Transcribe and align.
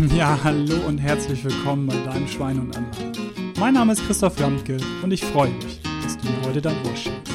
Ja, 0.16 0.38
hallo 0.42 0.76
und 0.86 0.96
herzlich 0.96 1.44
willkommen 1.44 1.86
bei 1.86 1.96
deinem 2.04 2.26
Schwein 2.26 2.58
und 2.58 2.74
Anwalt. 2.74 3.18
Mein 3.58 3.74
Name 3.74 3.92
ist 3.92 4.06
Christoph 4.06 4.40
Ramke 4.40 4.78
und 5.02 5.12
ich 5.12 5.22
freue 5.22 5.50
mich, 5.50 5.82
dass 6.02 6.16
du 6.16 6.26
mir 6.26 6.40
heute 6.46 6.62
dein 6.62 6.76
Ohr 6.86 6.96
schenkst. 6.96 7.32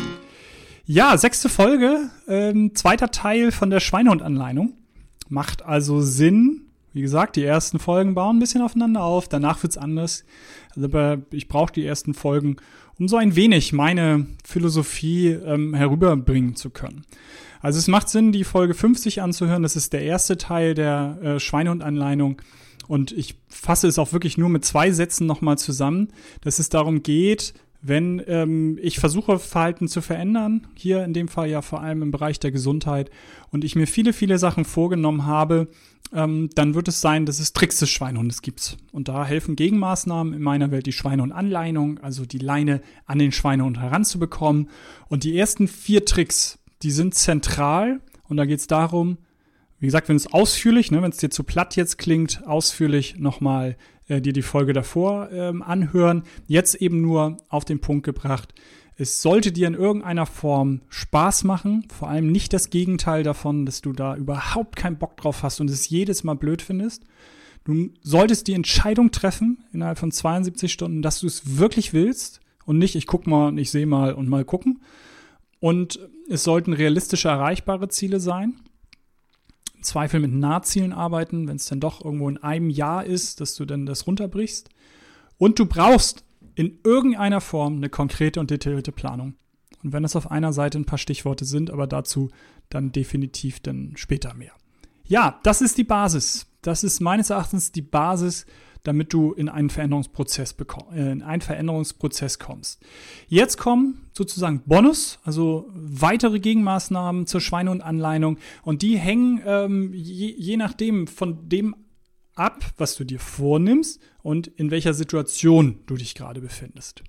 Ja, 0.86 1.16
sechste 1.16 1.48
Folge, 1.48 2.10
ähm, 2.28 2.74
zweiter 2.74 3.12
Teil 3.12 3.52
von 3.52 3.70
der 3.70 3.80
Schweinehund-Anleitung. 3.80 4.74
Macht 5.30 5.64
also 5.64 6.02
Sinn. 6.02 6.62
Wie 6.92 7.02
gesagt, 7.02 7.36
die 7.36 7.44
ersten 7.44 7.78
Folgen 7.78 8.16
bauen 8.16 8.38
ein 8.38 8.40
bisschen 8.40 8.64
aufeinander 8.64 9.04
auf, 9.04 9.28
danach 9.28 9.62
wird's 9.62 9.78
anders. 9.78 10.24
Aber 10.76 11.20
ich 11.30 11.48
brauche 11.48 11.72
die 11.72 11.86
ersten 11.86 12.16
Folgen, 12.16 12.56
um 12.98 13.08
so 13.08 13.18
ein 13.18 13.36
wenig 13.36 13.74
meine 13.74 14.26
Philosophie 14.44 15.28
ähm, 15.28 15.76
herüberbringen 15.76 16.56
zu 16.56 16.72
können. 16.72 17.06
Also 17.66 17.80
es 17.80 17.88
macht 17.88 18.10
Sinn, 18.10 18.32
die 18.32 18.44
Folge 18.44 18.76
50 18.76 19.24
anzuhören. 19.24 19.64
Das 19.64 19.76
ist 19.76 19.92
der 19.92 20.04
erste 20.04 20.38
Teil 20.38 20.76
der 20.76 21.18
äh, 21.24 21.40
Schweinehund-Anleitung. 21.40 22.40
Und 22.88 23.12
ich 23.12 23.40
fasse 23.48 23.88
es 23.88 23.98
auch 23.98 24.14
wirklich 24.14 24.38
nur 24.38 24.50
mit 24.50 24.64
zwei 24.64 24.92
Sätzen 24.92 25.26
nochmal 25.26 25.58
zusammen, 25.58 26.10
dass 26.42 26.60
es 26.60 26.70
darum 26.70 27.02
geht, 27.02 27.56
wenn 27.82 28.22
ähm, 28.28 28.78
ich 28.80 29.00
versuche, 29.00 29.40
Verhalten 29.40 29.88
zu 29.88 30.02
verändern, 30.02 30.68
hier 30.76 31.04
in 31.04 31.14
dem 31.14 31.28
Fall 31.28 31.50
ja 31.50 31.64
vor 31.64 31.82
allem 31.82 32.04
im 32.04 32.12
Bereich 32.12 32.40
der 32.40 32.52
Gesundheit, 32.52 33.10
und 33.50 33.64
ich 33.64 33.76
mir 33.76 33.88
viele, 33.88 34.14
viele 34.14 34.38
Sachen 34.38 34.64
vorgenommen 34.64 35.26
habe, 35.26 35.68
ähm, 36.14 36.52
dann 36.54 36.76
wird 36.76 36.88
es 36.88 37.02
sein, 37.02 37.26
dass 37.26 37.40
es 37.40 37.54
Tricks 37.54 37.80
des 37.80 37.90
Schweinehundes 37.90 38.44
gibt. 38.44 38.78
Und 38.92 39.08
da 39.08 39.26
helfen 39.26 39.56
Gegenmaßnahmen 39.56 40.34
in 40.36 40.42
meiner 40.44 40.70
Welt 40.70 40.86
die 40.86 40.92
Schweinehund-Anleitung, 40.92 41.98
also 41.98 42.28
die 42.28 42.38
Leine 42.38 42.82
an 43.08 43.18
den 43.18 43.32
Schweinehund 43.32 43.80
heranzubekommen. 43.80 44.70
Und 45.08 45.24
die 45.24 45.36
ersten 45.36 45.68
vier 45.68 46.06
Tricks, 46.06 46.60
die 46.84 46.92
sind 46.92 47.16
zentral 47.16 48.02
und 48.28 48.38
da 48.38 48.46
geht 48.46 48.60
es 48.60 48.68
darum, 48.68 49.18
wie 49.80 49.88
gesagt, 49.88 50.10
wenn 50.10 50.16
es 50.16 50.32
ausführlich, 50.32 50.92
ne, 50.92 51.02
wenn 51.02 51.12
es 51.12 51.18
dir 51.18 51.30
zu 51.30 51.44
platt 51.44 51.76
jetzt 51.76 51.98
klingt, 51.98 52.46
ausführlich 52.48 53.20
nochmal 53.20 53.78
äh, 54.08 54.22
dir 54.22 54.34
die 54.34 54.42
Folge 54.42 54.74
davor 54.74 55.30
ähm, 55.32 55.62
anhören. 55.62 56.24
Jetzt 56.48 56.76
eben 56.76 57.02
nur 57.02 57.38
auf 57.50 57.66
den 57.66 57.82
Punkt 57.82 58.06
gebracht. 58.06 58.54
Es 58.98 59.22
sollte 59.22 59.52
dir 59.52 59.68
in 59.68 59.74
irgendeiner 59.74 60.26
Form 60.26 60.82
Spaß 60.88 61.44
machen, 61.44 61.86
vor 61.94 62.08
allem 62.08 62.32
nicht 62.32 62.54
das 62.54 62.70
Gegenteil 62.70 63.24
davon, 63.24 63.66
dass 63.66 63.82
du 63.82 63.92
da 63.92 64.16
überhaupt 64.16 64.78
keinen 64.78 64.98
Bock 64.98 65.18
drauf 65.18 65.44
hast 65.44 65.60
und 65.60 65.70
es 65.70 65.90
jedes 65.90 66.24
Mal 66.24 66.36
blöd 66.36 66.62
findest. 66.62 67.04
Du 67.66 67.90
solltest 68.02 68.48
die 68.48 68.54
Entscheidung 68.54 69.12
treffen 69.12 69.66
innerhalb 69.74 69.98
von 69.98 70.12
72 70.12 70.72
Stunden, 70.72 71.02
dass 71.02 71.20
du 71.20 71.28
es 71.28 71.58
wirklich 71.58 71.92
willst 71.92 72.40
und 72.66 72.78
nicht, 72.78 72.96
ich 72.96 73.08
guck 73.08 73.28
mal 73.28 73.50
und 73.50 73.58
ich 73.58 73.70
sehe 73.70 73.86
mal 73.86 74.14
und 74.14 74.30
mal 74.30 74.46
gucken, 74.46 74.80
und 75.60 76.00
es 76.30 76.44
sollten 76.44 76.74
realistische, 76.74 77.30
erreichbare 77.30 77.90
Ziele 77.90 78.20
sein. 78.20 78.60
Im 79.76 79.84
Zweifel 79.84 80.20
mit 80.20 80.34
Nahzielen 80.34 80.94
arbeiten, 80.94 81.48
wenn 81.48 81.58
es 81.58 81.66
dann 81.66 81.80
doch 81.80 82.04
irgendwo 82.04 82.30
in 82.30 82.38
einem 82.38 82.70
Jahr 82.70 83.06
ist, 83.06 83.42
dass 83.42 83.56
du 83.56 83.66
dann 83.66 83.86
das 83.86 84.08
runterbrichst. 84.08 84.70
Und 85.38 85.60
du 85.60 85.66
brauchst 85.66 86.24
in 86.56 86.80
irgendeiner 86.84 87.42
Form 87.42 87.78
eine 87.78 87.90
konkrete 87.90 88.40
und 88.40 88.50
detaillierte 88.50 88.92
Planung. 88.92 89.36
Und 89.84 89.94
wenn 89.94 90.04
es 90.04 90.16
auf 90.16 90.32
einer 90.32 90.54
Seite 90.54 90.80
ein 90.80 90.86
paar 90.86 90.98
Stichworte 90.98 91.46
sind, 91.46 91.70
aber 91.70 91.86
dazu 91.86 92.30
dann 92.70 92.92
definitiv 92.92 93.60
dann 93.60 93.94
später 93.96 94.34
mehr. 94.34 94.54
Ja, 95.08 95.40
das 95.44 95.62
ist 95.62 95.78
die 95.78 95.84
Basis. 95.84 96.48
Das 96.62 96.84
ist 96.84 97.00
meines 97.00 97.30
Erachtens 97.30 97.72
die 97.72 97.84
Basis 97.84 98.48
damit 98.88 99.12
du 99.14 99.34
in 99.34 99.50
einen 99.50 99.70
Veränderungsprozess, 99.70 100.56
äh, 100.94 101.12
in 101.12 101.22
einen 101.22 101.42
Veränderungsprozess 101.42 102.40
kommst. 102.40 102.82
Jetzt 103.28 103.58
kommen 103.58 104.08
sozusagen 104.14 104.62
Bonus, 104.66 105.20
also 105.24 105.70
weitere 105.74 106.40
Gegenmaßnahmen 106.40 107.28
zur 107.28 107.42
Schweine- 107.42 107.72
und 107.72 107.82
Anleitung 107.82 108.38
und 108.64 108.82
die 108.82 108.98
hängen 108.98 109.42
ähm, 109.46 109.94
je, 109.94 110.34
je 110.38 110.58
nachdem 110.58 111.08
von 111.08 111.50
dem 111.50 111.76
ab, 112.36 112.64
was 112.78 112.96
du 112.96 113.04
dir 113.04 113.20
vornimmst 113.20 114.00
und 114.22 114.48
in 114.48 114.72
welcher 114.72 114.94
Situation 114.94 115.80
du 115.86 115.96
dich 115.96 116.16
gerade 116.16 116.42
befindest. 116.42 117.04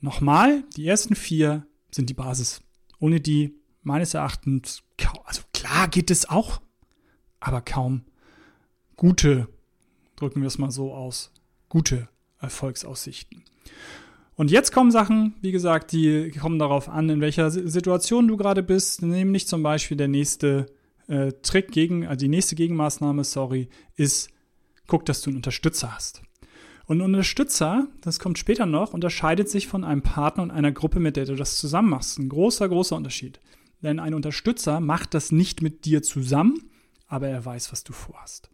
Nochmal, 0.00 0.64
die 0.76 0.86
ersten 0.86 1.14
vier 1.14 1.66
sind 1.90 2.10
die 2.10 2.14
Basis. 2.14 2.60
Ohne 3.00 3.20
die 3.20 3.54
meines 3.82 4.14
Erachtens, 4.14 4.82
also 5.24 5.42
klar 5.52 5.88
geht 5.88 6.10
es 6.10 6.28
auch, 6.28 6.60
aber 7.40 7.62
kaum 7.62 8.02
gute 8.96 9.48
drücken 10.20 10.40
wir 10.40 10.48
es 10.48 10.58
mal 10.58 10.70
so 10.70 10.92
aus, 10.92 11.32
gute 11.68 12.08
Erfolgsaussichten. 12.40 13.44
Und 14.36 14.52
jetzt 14.52 14.72
kommen 14.72 14.92
Sachen, 14.92 15.34
wie 15.40 15.50
gesagt, 15.50 15.90
die 15.90 16.30
kommen 16.30 16.60
darauf 16.60 16.88
an, 16.88 17.08
in 17.08 17.20
welcher 17.20 17.50
Situation 17.50 18.28
du 18.28 18.36
gerade 18.36 18.62
bist. 18.62 19.02
Nämlich 19.02 19.48
zum 19.48 19.64
Beispiel 19.64 19.96
der 19.96 20.06
nächste 20.06 20.66
äh, 21.08 21.32
Trick 21.42 21.72
gegen, 21.72 22.06
also 22.06 22.20
die 22.20 22.28
nächste 22.28 22.54
Gegenmaßnahme, 22.54 23.24
sorry, 23.24 23.68
ist, 23.96 24.30
guck, 24.86 25.04
dass 25.06 25.22
du 25.22 25.30
einen 25.30 25.38
Unterstützer 25.38 25.92
hast. 25.92 26.22
Und 26.86 27.00
ein 27.00 27.04
Unterstützer, 27.04 27.88
das 28.00 28.20
kommt 28.20 28.38
später 28.38 28.64
noch, 28.64 28.94
unterscheidet 28.94 29.50
sich 29.50 29.66
von 29.66 29.82
einem 29.82 30.02
Partner 30.02 30.44
und 30.44 30.50
einer 30.52 30.72
Gruppe, 30.72 31.00
mit 31.00 31.16
der 31.16 31.26
du 31.26 31.34
das 31.34 31.56
zusammen 31.56 31.90
machst. 31.90 32.18
Ein 32.18 32.28
großer, 32.28 32.68
großer 32.68 32.94
Unterschied. 32.94 33.40
Denn 33.82 33.98
ein 33.98 34.14
Unterstützer 34.14 34.80
macht 34.80 35.14
das 35.14 35.32
nicht 35.32 35.62
mit 35.62 35.84
dir 35.84 36.02
zusammen, 36.02 36.70
aber 37.06 37.28
er 37.28 37.44
weiß, 37.44 37.72
was 37.72 37.84
du 37.84 37.92
vorhast. 37.92 38.50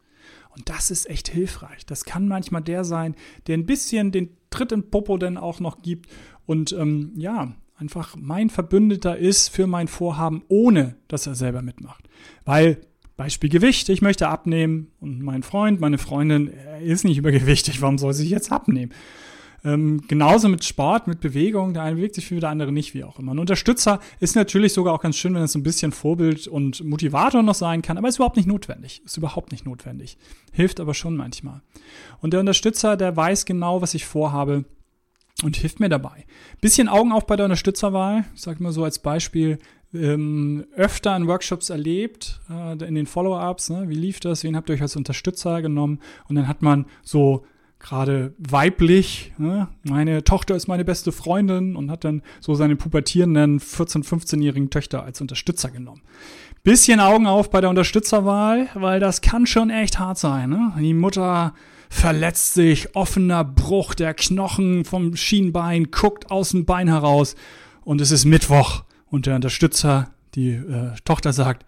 Und 0.56 0.68
das 0.68 0.90
ist 0.90 1.08
echt 1.08 1.28
hilfreich. 1.28 1.84
Das 1.86 2.04
kann 2.04 2.28
manchmal 2.28 2.62
der 2.62 2.84
sein, 2.84 3.14
der 3.46 3.56
ein 3.56 3.66
bisschen 3.66 4.12
den 4.12 4.30
Tritt 4.50 4.72
in 4.72 4.90
Popo 4.90 5.18
denn 5.18 5.36
auch 5.36 5.60
noch 5.60 5.82
gibt 5.82 6.08
und 6.46 6.72
ähm, 6.72 7.12
ja, 7.16 7.52
einfach 7.76 8.16
mein 8.16 8.50
Verbündeter 8.50 9.16
ist 9.16 9.48
für 9.48 9.66
mein 9.66 9.88
Vorhaben, 9.88 10.44
ohne 10.48 10.96
dass 11.08 11.26
er 11.26 11.34
selber 11.34 11.62
mitmacht. 11.62 12.08
Weil 12.44 12.78
Beispiel 13.16 13.50
Gewicht, 13.50 13.88
ich 13.88 14.02
möchte 14.02 14.28
abnehmen 14.28 14.90
und 15.00 15.22
mein 15.22 15.42
Freund, 15.42 15.80
meine 15.80 15.98
Freundin 15.98 16.52
ist 16.82 17.04
nicht 17.04 17.18
übergewichtig, 17.18 17.80
warum 17.80 17.98
soll 17.98 18.12
sie 18.12 18.28
jetzt 18.28 18.50
abnehmen? 18.50 18.92
Ähm, 19.64 20.02
genauso 20.06 20.48
mit 20.50 20.62
Sport, 20.62 21.06
mit 21.06 21.20
Bewegung. 21.20 21.72
Der 21.72 21.82
eine 21.82 21.96
bewegt 21.96 22.16
sich 22.16 22.26
viel, 22.26 22.38
der 22.38 22.50
andere 22.50 22.70
nicht, 22.70 22.92
wie 22.92 23.02
auch 23.02 23.18
immer. 23.18 23.32
Ein 23.32 23.38
Unterstützer 23.38 23.98
ist 24.20 24.36
natürlich 24.36 24.74
sogar 24.74 24.92
auch 24.92 25.00
ganz 25.00 25.16
schön, 25.16 25.34
wenn 25.34 25.42
es 25.42 25.52
so 25.52 25.58
ein 25.58 25.62
bisschen 25.62 25.90
Vorbild 25.90 26.46
und 26.46 26.84
Motivator 26.84 27.42
noch 27.42 27.54
sein 27.54 27.80
kann, 27.80 27.96
aber 27.96 28.08
ist 28.08 28.16
überhaupt 28.16 28.36
nicht 28.36 28.46
notwendig. 28.46 29.02
Ist 29.04 29.16
überhaupt 29.16 29.52
nicht 29.52 29.64
notwendig. 29.64 30.18
Hilft 30.52 30.80
aber 30.80 30.92
schon 30.92 31.16
manchmal. 31.16 31.62
Und 32.20 32.34
der 32.34 32.40
Unterstützer, 32.40 32.96
der 32.98 33.16
weiß 33.16 33.46
genau, 33.46 33.80
was 33.80 33.94
ich 33.94 34.04
vorhabe 34.04 34.66
und 35.42 35.56
hilft 35.56 35.80
mir 35.80 35.88
dabei. 35.88 36.26
Bisschen 36.60 36.88
Augen 36.88 37.12
auf 37.12 37.26
bei 37.26 37.36
der 37.36 37.46
Unterstützerwahl. 37.46 38.24
Ich 38.34 38.42
sage 38.42 38.62
mal 38.62 38.72
so 38.72 38.84
als 38.84 38.98
Beispiel, 38.98 39.58
ähm, 39.94 40.66
öfter 40.74 41.16
in 41.16 41.26
Workshops 41.26 41.70
erlebt, 41.70 42.40
äh, 42.50 42.72
in 42.84 42.94
den 42.94 43.06
Follow-ups, 43.06 43.70
ne? 43.70 43.88
wie 43.88 43.94
lief 43.94 44.20
das, 44.20 44.44
wen 44.44 44.56
habt 44.56 44.68
ihr 44.68 44.74
euch 44.74 44.82
als 44.82 44.96
Unterstützer 44.96 45.62
genommen 45.62 46.00
und 46.28 46.34
dann 46.34 46.48
hat 46.48 46.62
man 46.62 46.86
so 47.02 47.44
gerade 47.84 48.32
weiblich. 48.38 49.32
Ne? 49.36 49.68
Meine 49.82 50.24
Tochter 50.24 50.56
ist 50.56 50.68
meine 50.68 50.84
beste 50.84 51.12
Freundin 51.12 51.76
und 51.76 51.90
hat 51.90 52.04
dann 52.04 52.22
so 52.40 52.54
seine 52.54 52.76
pubertierenden 52.76 53.60
14-, 53.60 54.04
15-jährigen 54.04 54.70
Töchter 54.70 55.04
als 55.04 55.20
Unterstützer 55.20 55.70
genommen. 55.70 56.00
Bisschen 56.62 56.98
Augen 56.98 57.26
auf 57.26 57.50
bei 57.50 57.60
der 57.60 57.68
Unterstützerwahl, 57.68 58.68
weil 58.74 59.00
das 59.00 59.20
kann 59.20 59.46
schon 59.46 59.68
echt 59.68 59.98
hart 59.98 60.16
sein. 60.16 60.48
Ne? 60.48 60.72
Die 60.78 60.94
Mutter 60.94 61.52
verletzt 61.90 62.54
sich, 62.54 62.96
offener 62.96 63.44
Bruch 63.44 63.94
der 63.94 64.14
Knochen 64.14 64.86
vom 64.86 65.14
Schienbein, 65.14 65.90
guckt 65.90 66.30
aus 66.30 66.50
dem 66.50 66.64
Bein 66.64 66.88
heraus 66.88 67.36
und 67.84 68.00
es 68.00 68.10
ist 68.10 68.24
Mittwoch 68.24 68.84
und 69.10 69.26
der 69.26 69.34
Unterstützer, 69.34 70.10
die 70.34 70.52
äh, 70.52 70.92
Tochter 71.04 71.34
sagt, 71.34 71.66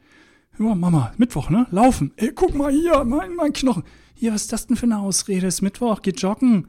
ja, 0.58 0.74
Mama, 0.74 1.12
Mittwoch, 1.18 1.50
ne? 1.50 1.66
Laufen. 1.70 2.12
Ey, 2.16 2.32
guck 2.34 2.54
mal 2.54 2.72
hier, 2.72 3.04
mein, 3.04 3.34
mein 3.34 3.52
Knochen 3.52 3.84
hier, 4.16 4.32
was 4.32 4.42
ist 4.42 4.52
das 4.52 4.66
denn 4.66 4.76
für 4.76 4.86
eine 4.86 4.98
Ausrede? 4.98 5.46
Ist 5.46 5.62
Mittwoch, 5.62 6.02
geht 6.02 6.20
joggen. 6.20 6.68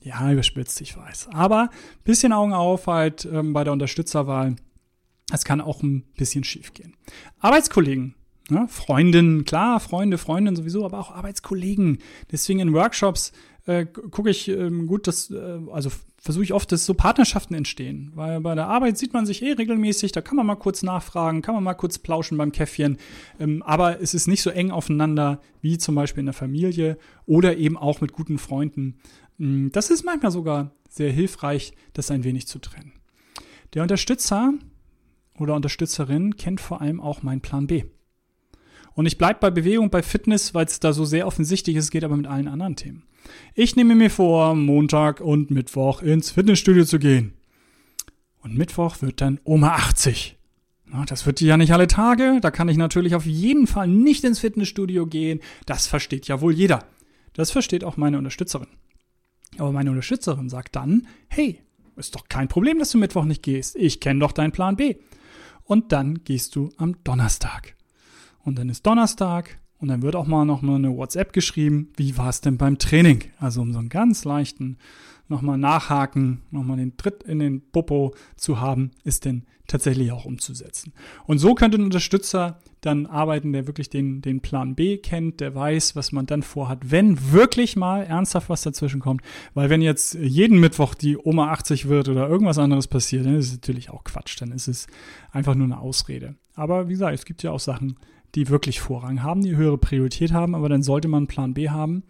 Ja, 0.00 0.32
überspitzt, 0.32 0.80
ich 0.80 0.96
weiß. 0.96 1.28
Aber 1.32 1.70
bisschen 2.02 2.32
Augen 2.32 2.52
auf 2.52 2.88
halt 2.88 3.24
ähm, 3.24 3.52
bei 3.52 3.62
der 3.62 3.72
Unterstützerwahl. 3.72 4.56
Es 5.32 5.44
kann 5.44 5.60
auch 5.60 5.82
ein 5.82 6.02
bisschen 6.16 6.42
schief 6.42 6.74
gehen. 6.74 6.96
Arbeitskollegen, 7.38 8.16
ne? 8.50 8.66
Freundinnen, 8.68 9.44
klar, 9.44 9.78
Freunde, 9.78 10.18
Freundinnen 10.18 10.56
sowieso, 10.56 10.84
aber 10.84 10.98
auch 10.98 11.12
Arbeitskollegen. 11.12 11.98
Deswegen 12.32 12.58
in 12.58 12.72
Workshops 12.72 13.32
äh, 13.66 13.86
gucke 13.86 14.30
ich 14.30 14.48
ähm, 14.48 14.86
gut, 14.86 15.06
dass, 15.06 15.30
äh, 15.30 15.60
also 15.70 15.90
versuche 16.20 16.44
ich 16.44 16.52
oft, 16.52 16.72
dass 16.72 16.84
so 16.84 16.94
Partnerschaften 16.94 17.54
entstehen. 17.54 18.12
Weil 18.14 18.40
bei 18.40 18.54
der 18.54 18.68
Arbeit 18.68 18.98
sieht 18.98 19.12
man 19.12 19.26
sich 19.26 19.42
eh 19.42 19.52
regelmäßig, 19.52 20.12
da 20.12 20.20
kann 20.20 20.36
man 20.36 20.46
mal 20.46 20.56
kurz 20.56 20.82
nachfragen, 20.82 21.42
kann 21.42 21.54
man 21.54 21.64
mal 21.64 21.74
kurz 21.74 21.98
plauschen 21.98 22.38
beim 22.38 22.52
Käffchen. 22.52 22.98
Ähm, 23.38 23.62
aber 23.62 24.00
es 24.00 24.14
ist 24.14 24.26
nicht 24.26 24.42
so 24.42 24.50
eng 24.50 24.70
aufeinander 24.70 25.40
wie 25.60 25.78
zum 25.78 25.94
Beispiel 25.94 26.20
in 26.20 26.26
der 26.26 26.34
Familie 26.34 26.98
oder 27.26 27.56
eben 27.56 27.76
auch 27.76 28.00
mit 28.00 28.12
guten 28.12 28.38
Freunden. 28.38 28.98
Ähm, 29.38 29.70
das 29.72 29.90
ist 29.90 30.04
manchmal 30.04 30.32
sogar 30.32 30.72
sehr 30.88 31.12
hilfreich, 31.12 31.72
das 31.92 32.10
ein 32.10 32.24
wenig 32.24 32.46
zu 32.46 32.58
trennen. 32.58 32.92
Der 33.74 33.82
Unterstützer 33.82 34.52
oder 35.38 35.54
Unterstützerin 35.54 36.36
kennt 36.36 36.60
vor 36.60 36.80
allem 36.80 37.00
auch 37.00 37.22
meinen 37.22 37.40
Plan 37.40 37.66
B. 37.66 37.84
Und 38.94 39.06
ich 39.06 39.18
bleibe 39.18 39.40
bei 39.40 39.50
Bewegung, 39.50 39.90
bei 39.90 40.02
Fitness, 40.02 40.54
weil 40.54 40.66
es 40.66 40.80
da 40.80 40.92
so 40.92 41.04
sehr 41.04 41.26
offensichtlich 41.26 41.76
ist, 41.76 41.90
geht 41.90 42.04
aber 42.04 42.16
mit 42.16 42.26
allen 42.26 42.48
anderen 42.48 42.76
Themen. 42.76 43.04
Ich 43.54 43.76
nehme 43.76 43.94
mir 43.94 44.10
vor, 44.10 44.54
Montag 44.54 45.20
und 45.20 45.50
Mittwoch 45.50 46.02
ins 46.02 46.30
Fitnessstudio 46.30 46.84
zu 46.84 46.98
gehen. 46.98 47.34
Und 48.42 48.56
Mittwoch 48.56 49.00
wird 49.00 49.20
dann 49.20 49.40
Oma 49.44 49.74
80. 49.74 50.36
Na, 50.86 51.04
das 51.04 51.24
wird 51.24 51.40
die 51.40 51.46
ja 51.46 51.56
nicht 51.56 51.72
alle 51.72 51.86
Tage. 51.86 52.38
Da 52.42 52.50
kann 52.50 52.68
ich 52.68 52.76
natürlich 52.76 53.14
auf 53.14 53.24
jeden 53.24 53.66
Fall 53.66 53.88
nicht 53.88 54.24
ins 54.24 54.40
Fitnessstudio 54.40 55.06
gehen. 55.06 55.40
Das 55.64 55.86
versteht 55.86 56.28
ja 56.28 56.40
wohl 56.40 56.52
jeder. 56.52 56.84
Das 57.32 57.50
versteht 57.50 57.84
auch 57.84 57.96
meine 57.96 58.18
Unterstützerin. 58.18 58.68
Aber 59.58 59.72
meine 59.72 59.90
Unterstützerin 59.90 60.48
sagt 60.48 60.76
dann, 60.76 61.06
hey, 61.28 61.60
ist 61.96 62.14
doch 62.14 62.28
kein 62.28 62.48
Problem, 62.48 62.78
dass 62.78 62.90
du 62.90 62.98
Mittwoch 62.98 63.24
nicht 63.24 63.42
gehst. 63.42 63.76
Ich 63.76 64.00
kenne 64.00 64.20
doch 64.20 64.32
deinen 64.32 64.52
Plan 64.52 64.76
B. 64.76 64.96
Und 65.64 65.92
dann 65.92 66.24
gehst 66.24 66.56
du 66.56 66.70
am 66.76 66.96
Donnerstag. 67.04 67.74
Und 68.44 68.58
dann 68.58 68.68
ist 68.68 68.86
Donnerstag 68.86 69.58
und 69.78 69.88
dann 69.88 70.02
wird 70.02 70.16
auch 70.16 70.26
mal 70.26 70.44
noch 70.44 70.62
mal 70.62 70.76
eine 70.76 70.96
WhatsApp 70.96 71.32
geschrieben, 71.32 71.92
wie 71.96 72.16
war 72.16 72.28
es 72.28 72.40
denn 72.40 72.56
beim 72.56 72.78
Training? 72.78 73.24
Also 73.38 73.60
um 73.62 73.72
so 73.72 73.78
einen 73.78 73.88
ganz 73.88 74.24
leichten 74.24 74.78
nochmal 75.28 75.58
nachhaken, 75.58 76.42
nochmal 76.50 76.76
den 76.76 76.96
Tritt 76.96 77.22
in 77.22 77.38
den 77.38 77.62
Popo 77.70 78.14
zu 78.36 78.60
haben, 78.60 78.92
ist 79.02 79.24
denn 79.24 79.44
tatsächlich 79.66 80.12
auch 80.12 80.24
umzusetzen. 80.24 80.92
Und 81.24 81.38
so 81.38 81.54
könnte 81.54 81.78
ein 81.78 81.84
Unterstützer 81.84 82.60
dann 82.80 83.06
arbeiten, 83.06 83.52
der 83.52 83.66
wirklich 83.66 83.88
den, 83.90 84.20
den 84.22 84.40
Plan 84.40 84.74
B 84.74 84.98
kennt, 84.98 85.40
der 85.40 85.54
weiß, 85.54 85.96
was 85.96 86.12
man 86.12 86.26
dann 86.26 86.42
vorhat, 86.42 86.90
wenn 86.90 87.32
wirklich 87.32 87.76
mal 87.76 88.02
ernsthaft 88.02 88.50
was 88.50 88.62
dazwischen 88.62 89.00
kommt. 89.00 89.22
Weil 89.54 89.70
wenn 89.70 89.80
jetzt 89.80 90.14
jeden 90.14 90.60
Mittwoch 90.60 90.94
die 90.94 91.16
Oma 91.16 91.50
80 91.52 91.88
wird 91.88 92.08
oder 92.08 92.28
irgendwas 92.28 92.58
anderes 92.58 92.88
passiert, 92.88 93.24
dann 93.24 93.36
ist 93.36 93.46
es 93.46 93.52
natürlich 93.52 93.90
auch 93.90 94.04
Quatsch. 94.04 94.40
Dann 94.40 94.52
ist 94.52 94.68
es 94.68 94.86
einfach 95.30 95.54
nur 95.54 95.66
eine 95.66 95.78
Ausrede. 95.78 96.34
Aber 96.54 96.88
wie 96.88 96.92
gesagt, 96.92 97.14
es 97.14 97.24
gibt 97.24 97.42
ja 97.42 97.52
auch 97.52 97.60
Sachen, 97.60 97.96
die 98.34 98.48
wirklich 98.48 98.80
Vorrang 98.80 99.22
haben, 99.22 99.42
die 99.42 99.56
höhere 99.56 99.78
Priorität 99.78 100.32
haben, 100.32 100.54
aber 100.54 100.68
dann 100.68 100.82
sollte 100.82 101.08
man 101.08 101.18
einen 101.18 101.26
Plan 101.26 101.54
B 101.54 101.68
haben 101.68 102.04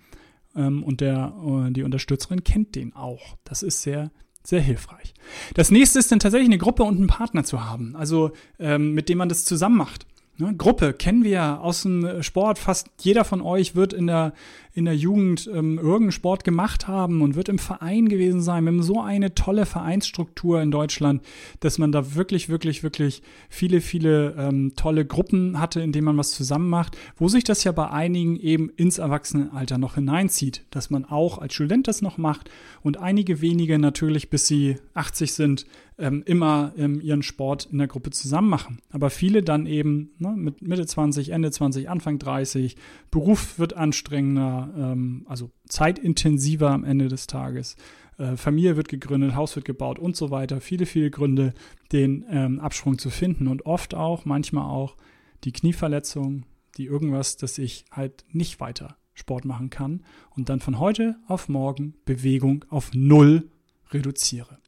ähm, 0.55 0.83
und 0.83 1.01
der, 1.01 1.35
äh, 1.45 1.73
die 1.73 1.83
Unterstützerin 1.83 2.45
kennt 2.45 2.75
den 2.75 2.95
auch. 2.95 3.37
Das 3.45 3.63
ist 3.63 3.83
sehr, 3.83 4.11
sehr 4.45 4.61
hilfreich. 4.61 5.15
Das 5.55 5.71
nächste 5.71 5.99
ist 5.99 6.13
dann 6.13 6.21
tatsächlich 6.21 6.49
eine 6.49 6.59
Gruppe 6.59 6.85
und 6.85 6.97
einen 6.97 7.07
Partner 7.07 7.45
zu 7.45 7.65
haben, 7.65 7.97
also 7.97 8.33
ähm, 8.59 8.93
mit 8.93 9.09
dem 9.09 9.19
man 9.19 9.29
das 9.29 9.45
zusammen 9.45 9.77
macht. 9.77 10.07
Ne, 10.39 10.55
Gruppe 10.57 10.95
kennen 10.95 11.25
wir 11.25 11.61
aus 11.61 11.83
dem 11.83 12.23
Sport. 12.23 12.59
Fast 12.59 12.89
jeder 13.01 13.25
von 13.25 13.43
euch 13.43 13.75
wird 13.75 13.93
in 13.93 14.07
der, 14.07 14.33
in 14.75 14.87
der 14.87 14.97
Jugend 14.97 15.51
ähm, 15.53 15.79
irgendeinen 15.79 16.13
Sport 16.13 16.45
gemacht 16.45 16.89
haben 16.89 17.21
und 17.21 17.35
wird 17.35 17.49
im 17.49 17.59
Verein 17.59 18.09
gewesen 18.09 18.41
sein. 18.41 18.65
Wir 18.65 18.73
haben 18.73 18.83
so 18.83 19.01
eine 19.01 19.35
tolle 19.35 19.67
Vereinsstruktur 19.67 20.63
in 20.63 20.71
Deutschland, 20.71 21.23
dass 21.61 21.79
man 21.79 21.93
da 21.93 22.15
wirklich, 22.15 22.49
wirklich, 22.49 22.83
wirklich 22.83 23.23
viele, 23.51 23.81
viele 23.81 24.35
ähm, 24.39 24.73
tolle 24.75 25.05
Gruppen 25.05 25.59
hatte, 25.61 25.81
in 25.81 25.93
denen 25.93 26.07
man 26.07 26.17
was 26.17 26.31
zusammen 26.31 26.71
macht, 26.71 26.97
wo 27.17 27.29
sich 27.29 27.45
das 27.45 27.65
ja 27.65 27.73
bei 27.73 27.91
einigen 27.91 28.37
eben 28.37 28.71
ins 28.71 28.99
Erwachsenenalter 28.99 29.77
noch 29.77 29.97
hineinzieht, 29.97 30.65
dass 30.71 30.89
man 30.89 31.05
auch 31.05 31.39
als 31.39 31.53
Student 31.53 31.87
das 31.87 32.01
noch 32.01 32.17
macht 32.17 32.51
und 32.83 32.99
einige 32.99 33.43
wenige 33.43 33.79
natürlich, 33.79 34.31
bis 34.31 34.47
sie 34.47 34.77
80 34.95 35.35
sind, 35.35 35.67
ähm, 35.99 36.23
immer 36.27 36.73
ähm, 36.77 37.01
ihren 37.01 37.23
Sport 37.23 37.69
in 37.71 37.79
der 37.79 37.87
Gruppe 37.87 38.11
zusammen 38.11 38.49
machen. 38.49 38.79
Aber 38.91 39.11
viele 39.11 39.43
dann 39.43 39.67
eben 39.67 40.11
ne, 40.19 40.33
mit 40.35 40.63
Mitte 40.63 40.87
20, 40.87 41.31
Ende 41.31 41.51
20, 41.51 41.89
Anfang 41.89 42.19
30, 42.19 42.77
Beruf 43.11 43.59
wird 43.59 43.77
anstrengender, 43.77 44.62
ähm, 44.77 45.25
also 45.29 45.51
zeitintensiver 45.69 46.71
am 46.71 46.85
Ende 46.85 47.09
des 47.09 47.27
Tages. 47.27 47.77
Äh, 48.19 48.37
Familie 48.37 48.77
wird 48.77 48.89
gegründet, 48.89 49.35
Haus 49.35 49.55
wird 49.57 49.65
gebaut 49.65 49.99
und 49.99 50.17
so 50.17 50.31
weiter. 50.31 50.61
Viele, 50.61 50.87
viele 50.87 51.11
Gründe, 51.11 51.55
den 51.93 52.25
ähm, 52.29 52.61
Absprung 52.61 52.99
zu 52.99 53.11
finden 53.11 53.49
und 53.49 53.67
oft 53.67 53.95
auch, 53.95 54.25
manchmal 54.25 54.65
auch 54.65 54.97
die 55.45 55.53
Knieverletzung, 55.53 56.45
die 56.77 56.85
irgendwas, 56.85 57.37
dass 57.37 57.59
ich 57.59 57.85
halt 57.91 58.25
nicht 58.31 58.61
weiter 58.61 58.97
Sport 59.15 59.45
machen 59.45 59.71
kann 59.71 60.05
und 60.31 60.49
dann 60.49 60.61
von 60.61 60.79
heute 60.79 61.17
auf 61.27 61.49
morgen 61.49 61.95
Bewegung 62.05 62.65
auf 62.71 62.93
Null 62.95 63.51
reduziere. 63.91 64.59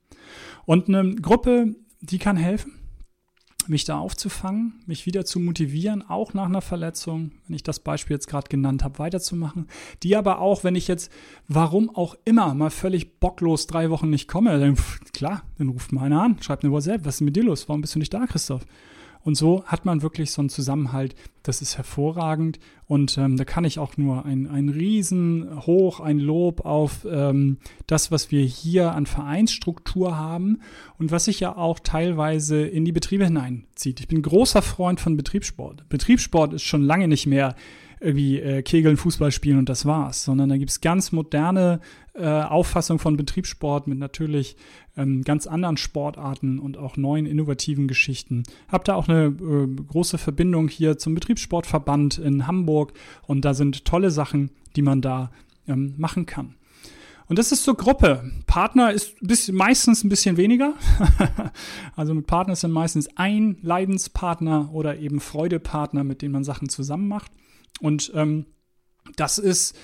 Und 0.66 0.88
eine 0.88 1.14
Gruppe, 1.14 1.74
die 2.00 2.18
kann 2.18 2.36
helfen, 2.36 2.72
mich 3.68 3.84
da 3.84 3.98
aufzufangen, 3.98 4.74
mich 4.86 5.06
wieder 5.06 5.24
zu 5.24 5.40
motivieren, 5.40 6.02
auch 6.08 6.34
nach 6.34 6.46
einer 6.46 6.60
Verletzung, 6.60 7.32
wenn 7.46 7.56
ich 7.56 7.62
das 7.62 7.80
Beispiel 7.80 8.14
jetzt 8.14 8.28
gerade 8.28 8.48
genannt 8.48 8.84
habe, 8.84 8.98
weiterzumachen. 8.98 9.68
Die 10.02 10.16
aber 10.16 10.40
auch, 10.40 10.64
wenn 10.64 10.74
ich 10.74 10.88
jetzt, 10.88 11.10
warum 11.48 11.94
auch 11.94 12.16
immer, 12.24 12.54
mal 12.54 12.70
völlig 12.70 13.20
bocklos 13.20 13.66
drei 13.66 13.90
Wochen 13.90 14.10
nicht 14.10 14.28
komme, 14.28 14.58
dann 14.58 14.76
klar, 15.12 15.42
dann 15.58 15.68
ruft 15.68 15.92
mal 15.92 16.04
einer 16.04 16.22
an, 16.22 16.42
schreibt 16.42 16.64
eine 16.64 16.72
WhatsApp, 16.72 17.04
was 17.04 17.16
ist 17.16 17.20
mit 17.20 17.36
dir 17.36 17.44
los? 17.44 17.68
Warum 17.68 17.80
bist 17.80 17.94
du 17.94 17.98
nicht 17.98 18.14
da, 18.14 18.26
Christoph? 18.26 18.64
Und 19.24 19.36
so 19.36 19.64
hat 19.64 19.86
man 19.86 20.02
wirklich 20.02 20.30
so 20.32 20.42
einen 20.42 20.50
Zusammenhalt, 20.50 21.14
das 21.42 21.62
ist 21.62 21.78
hervorragend. 21.78 22.58
Und 22.86 23.16
ähm, 23.16 23.38
da 23.38 23.44
kann 23.46 23.64
ich 23.64 23.78
auch 23.78 23.96
nur 23.96 24.26
ein, 24.26 24.46
ein 24.46 24.68
Riesenhoch, 24.68 26.00
ein 26.00 26.18
Lob 26.18 26.66
auf 26.66 27.06
ähm, 27.10 27.56
das, 27.86 28.10
was 28.10 28.30
wir 28.30 28.44
hier 28.44 28.92
an 28.92 29.06
Vereinsstruktur 29.06 30.18
haben 30.18 30.60
und 30.98 31.10
was 31.10 31.24
sich 31.24 31.40
ja 31.40 31.56
auch 31.56 31.78
teilweise 31.78 32.66
in 32.66 32.84
die 32.84 32.92
Betriebe 32.92 33.24
hineinzieht. 33.24 33.98
Ich 34.00 34.08
bin 34.08 34.20
großer 34.20 34.60
Freund 34.60 35.00
von 35.00 35.16
Betriebssport. 35.16 35.88
Betriebssport 35.88 36.52
ist 36.52 36.64
schon 36.64 36.82
lange 36.82 37.08
nicht 37.08 37.26
mehr 37.26 37.56
irgendwie 38.04 38.38
äh, 38.38 38.62
Kegeln, 38.62 38.96
Fußball 38.96 39.32
spielen 39.32 39.58
und 39.58 39.68
das 39.68 39.86
war's, 39.86 40.24
sondern 40.24 40.50
da 40.50 40.56
gibt's 40.56 40.80
ganz 40.80 41.10
moderne 41.10 41.80
äh, 42.14 42.26
Auffassung 42.26 42.98
von 42.98 43.16
Betriebssport 43.16 43.86
mit 43.86 43.98
natürlich 43.98 44.56
ähm, 44.96 45.22
ganz 45.22 45.46
anderen 45.46 45.76
Sportarten 45.76 46.58
und 46.58 46.76
auch 46.76 46.96
neuen 46.96 47.26
innovativen 47.26 47.88
Geschichten. 47.88 48.44
Hab 48.68 48.84
da 48.84 48.94
auch 48.94 49.08
eine 49.08 49.26
äh, 49.26 49.66
große 49.66 50.18
Verbindung 50.18 50.68
hier 50.68 50.98
zum 50.98 51.14
Betriebssportverband 51.14 52.18
in 52.18 52.46
Hamburg 52.46 52.92
und 53.26 53.44
da 53.44 53.54
sind 53.54 53.84
tolle 53.84 54.10
Sachen, 54.10 54.50
die 54.76 54.82
man 54.82 55.00
da 55.00 55.30
ähm, 55.66 55.94
machen 55.96 56.26
kann. 56.26 56.54
Und 57.26 57.38
das 57.38 57.52
ist 57.52 57.64
so 57.64 57.74
Gruppe. 57.74 58.30
Partner 58.46 58.92
ist 58.92 59.16
bis, 59.20 59.50
meistens 59.50 60.04
ein 60.04 60.10
bisschen 60.10 60.36
weniger. 60.36 60.74
also 61.96 62.12
mit 62.12 62.26
Partner 62.26 62.54
sind 62.54 62.70
meistens 62.70 63.08
ein 63.16 63.56
Leidenspartner 63.62 64.68
oder 64.74 64.98
eben 64.98 65.20
Freudepartner, 65.20 66.04
mit 66.04 66.20
dem 66.20 66.32
man 66.32 66.44
Sachen 66.44 66.68
zusammen 66.68 67.08
macht. 67.08 67.32
Und 67.80 68.12
ähm, 68.14 68.46
das 69.16 69.38
ist 69.38 69.76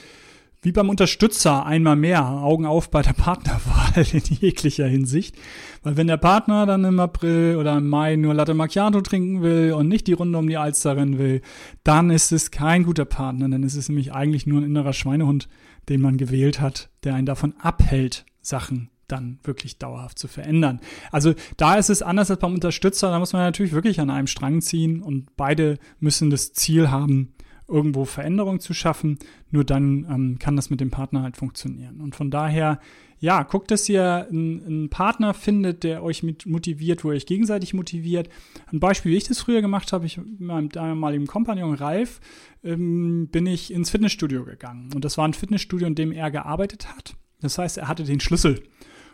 wie 0.63 0.73
beim 0.73 0.91
Unterstützer 0.91 1.65
einmal 1.65 1.97
mehr 1.97 2.27
Augen 2.29 2.67
auf 2.67 2.91
bei 2.91 3.03
der 3.03 3.13
Partnerwahl 3.15 4.05
in 4.13 4.23
jeglicher 4.25 4.87
Hinsicht. 4.87 5.37
Weil 5.83 5.97
wenn 5.97 6.07
der 6.07 6.19
Partner 6.19 6.67
dann 6.67 6.85
im 6.85 7.01
April 7.01 7.57
oder 7.57 7.79
im 7.79 7.89
Mai 7.89 8.17
nur 8.17 8.35
Latte 8.35 8.55
Macchiato 8.55 9.01
trinken 9.01 9.43
will 9.43 9.73
und 9.73 9.89
nicht 9.89 10.07
die 10.07 10.13
Runde 10.13 10.39
um 10.39 10.49
die 10.49 10.59
Alster 10.59 10.97
rennen 10.97 11.19
will, 11.19 11.41
dann 11.85 12.11
ist 12.11 12.33
es 12.33 12.51
kein 12.51 12.85
guter 12.85 13.07
Partner. 13.07 13.49
Dann 13.49 13.63
ist 13.63 13.77
es 13.77 13.89
nämlich 13.89 14.13
eigentlich 14.13 14.47
nur 14.47 14.61
ein 14.61 14.67
innerer 14.67 14.93
Schweinehund, 14.93 15.49
den 15.89 16.03
man 16.03 16.19
gewählt 16.19 16.61
hat, 16.61 16.91
der 17.05 17.15
einen 17.15 17.27
davon 17.27 17.55
abhält, 17.59 18.27
Sachen 18.43 18.91
dann 19.09 19.41
wirklich 19.43 19.79
dauerhaft 19.79 20.21
zu 20.21 20.29
verändern. 20.29 20.81
Also 21.11 21.35
da 21.57 21.75
ist 21.77 21.91
es 21.91 22.01
anders 22.01 22.31
als 22.31 22.39
beim 22.39 22.55
Unterstützer. 22.55 23.11
Da 23.11 23.19
muss 23.19 23.33
man 23.33 23.43
natürlich 23.43 23.73
wirklich 23.73 24.01
an 24.01 24.11
einem 24.11 24.29
Strang 24.29 24.61
ziehen 24.61 25.03
und 25.03 25.37
beide 25.37 25.79
müssen 25.99 26.31
das 26.31 26.53
Ziel 26.53 26.91
haben, 26.91 27.35
irgendwo 27.71 28.05
Veränderung 28.05 28.61
zu 28.61 28.75
schaffen. 28.75 29.19
Nur 29.51 29.65
dann 29.65 30.07
ähm, 30.11 30.39
kann 30.39 30.57
das 30.57 30.71
mit 30.71 30.81
dem 30.81 30.91
Partner 30.91 31.23
halt 31.23 31.37
funktionieren. 31.37 32.01
Und 32.01 32.15
von 32.17 32.31
daher, 32.31 32.81
ja, 33.19 33.43
guckt, 33.43 33.71
dass 33.71 33.89
ihr 33.89 34.27
einen, 34.31 34.89
Partner 34.91 35.35
findet, 35.35 35.85
der 35.85 36.03
euch 36.03 36.23
motiviert, 36.47 37.05
wo 37.05 37.11
ihr 37.11 37.17
euch 37.17 37.27
gegenseitig 37.27 37.75
motiviert. 37.75 38.29
Ein 38.73 38.81
Beispiel, 38.81 39.13
wie 39.13 39.17
ich 39.17 39.29
das 39.29 39.41
früher 39.41 39.61
gemacht 39.61 39.93
habe, 39.93 40.07
ich 40.07 40.17
mit 40.17 40.41
meinem 40.41 40.69
damaligen 40.69 41.27
Kompagnon 41.27 41.75
Ralf, 41.75 42.21
ähm, 42.65 43.29
bin 43.29 43.47
ich 43.47 43.73
ins 43.73 43.91
Fitnessstudio 43.91 44.45
gegangen. 44.45 44.91
Und 44.95 45.05
das 45.05 45.17
war 45.17 45.27
ein 45.27 45.35
Fitnessstudio, 45.35 45.87
in 45.87 45.95
dem 45.95 46.13
er 46.13 46.31
gearbeitet 46.31 46.89
hat. 46.95 47.15
Das 47.41 47.59
heißt, 47.59 47.79
er 47.79 47.89
hatte 47.89 48.05
den 48.05 48.21
Schlüssel. 48.21 48.63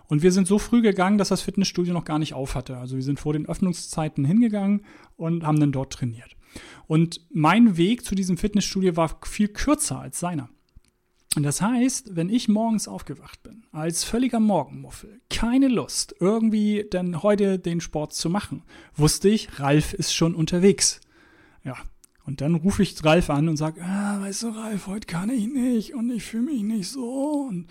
Und 0.09 0.23
wir 0.23 0.33
sind 0.33 0.47
so 0.47 0.59
früh 0.59 0.83
gegangen, 0.83 1.19
dass 1.19 1.29
das 1.29 1.43
Fitnessstudio 1.43 1.93
noch 1.93 2.05
gar 2.05 2.19
nicht 2.19 2.35
auf 2.35 2.55
hatte. 2.55 2.77
Also 2.77 2.97
wir 2.97 3.03
sind 3.03 3.19
vor 3.19 3.33
den 3.33 3.47
Öffnungszeiten 3.47 4.25
hingegangen 4.25 4.83
und 5.17 5.45
haben 5.45 5.59
dann 5.59 5.73
dort 5.73 5.93
trainiert. 5.93 6.36
Und 6.87 7.21
mein 7.31 7.77
Weg 7.77 8.05
zu 8.05 8.15
diesem 8.15 8.37
Fitnessstudio 8.37 8.97
war 8.97 9.19
viel 9.25 9.49
kürzer 9.49 10.01
als 10.01 10.21
seiner. 10.21 10.49
Und 11.37 11.43
das 11.43 11.61
heißt, 11.61 12.17
wenn 12.17 12.31
ich 12.31 12.49
morgens 12.49 12.89
aufgewacht 12.89 13.43
bin, 13.43 13.67
als 13.71 14.05
völliger 14.05 14.41
Morgenmuffel, 14.41 15.21
keine 15.29 15.69
Lust, 15.69 16.15
irgendwie 16.19 16.87
denn 16.91 17.23
heute 17.23 17.59
den 17.59 17.83
Sport 17.83 18.15
zu 18.15 18.31
machen, 18.31 18.63
wusste 18.95 19.29
ich, 19.29 19.61
Ralf 19.61 19.93
ist 19.93 20.15
schon 20.15 20.35
unterwegs. 20.35 21.01
Ja. 21.63 21.77
Und 22.25 22.41
dann 22.41 22.55
rufe 22.55 22.83
ich 22.83 23.05
Ralf 23.05 23.29
an 23.31 23.49
und 23.49 23.57
sage, 23.57 23.83
ah, 23.85 24.21
weißt 24.21 24.45
du, 24.45 24.49
Ralf, 24.49 24.87
heute 24.87 25.07
kann 25.07 25.31
ich 25.31 25.47
nicht 25.47 25.95
und 25.95 26.11
ich 26.11 26.25
fühle 26.25 26.45
mich 26.45 26.63
nicht 26.63 26.89
so. 26.89 27.47
Und 27.49 27.67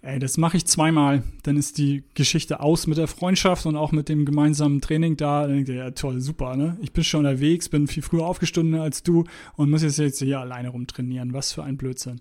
Ey, 0.00 0.20
das 0.20 0.38
mache 0.38 0.56
ich 0.56 0.64
zweimal, 0.64 1.24
dann 1.42 1.56
ist 1.56 1.76
die 1.76 2.04
Geschichte 2.14 2.60
aus 2.60 2.86
mit 2.86 2.98
der 2.98 3.08
Freundschaft 3.08 3.66
und 3.66 3.74
auch 3.74 3.90
mit 3.90 4.08
dem 4.08 4.24
gemeinsamen 4.24 4.80
Training 4.80 5.16
da. 5.16 5.42
Dann 5.42 5.56
denkt 5.56 5.68
ihr, 5.70 5.74
ja 5.74 5.90
toll, 5.90 6.20
super, 6.20 6.56
ne? 6.56 6.76
Ich 6.80 6.92
bin 6.92 7.02
schon 7.02 7.26
unterwegs, 7.26 7.68
bin 7.68 7.88
viel 7.88 8.04
früher 8.04 8.24
aufgestanden 8.24 8.80
als 8.80 9.02
du 9.02 9.24
und 9.56 9.70
muss 9.70 9.82
jetzt, 9.82 9.98
jetzt 9.98 10.20
hier 10.20 10.38
alleine 10.38 10.68
rumtrainieren. 10.68 11.32
Was 11.32 11.52
für 11.52 11.64
ein 11.64 11.76
Blödsinn. 11.76 12.20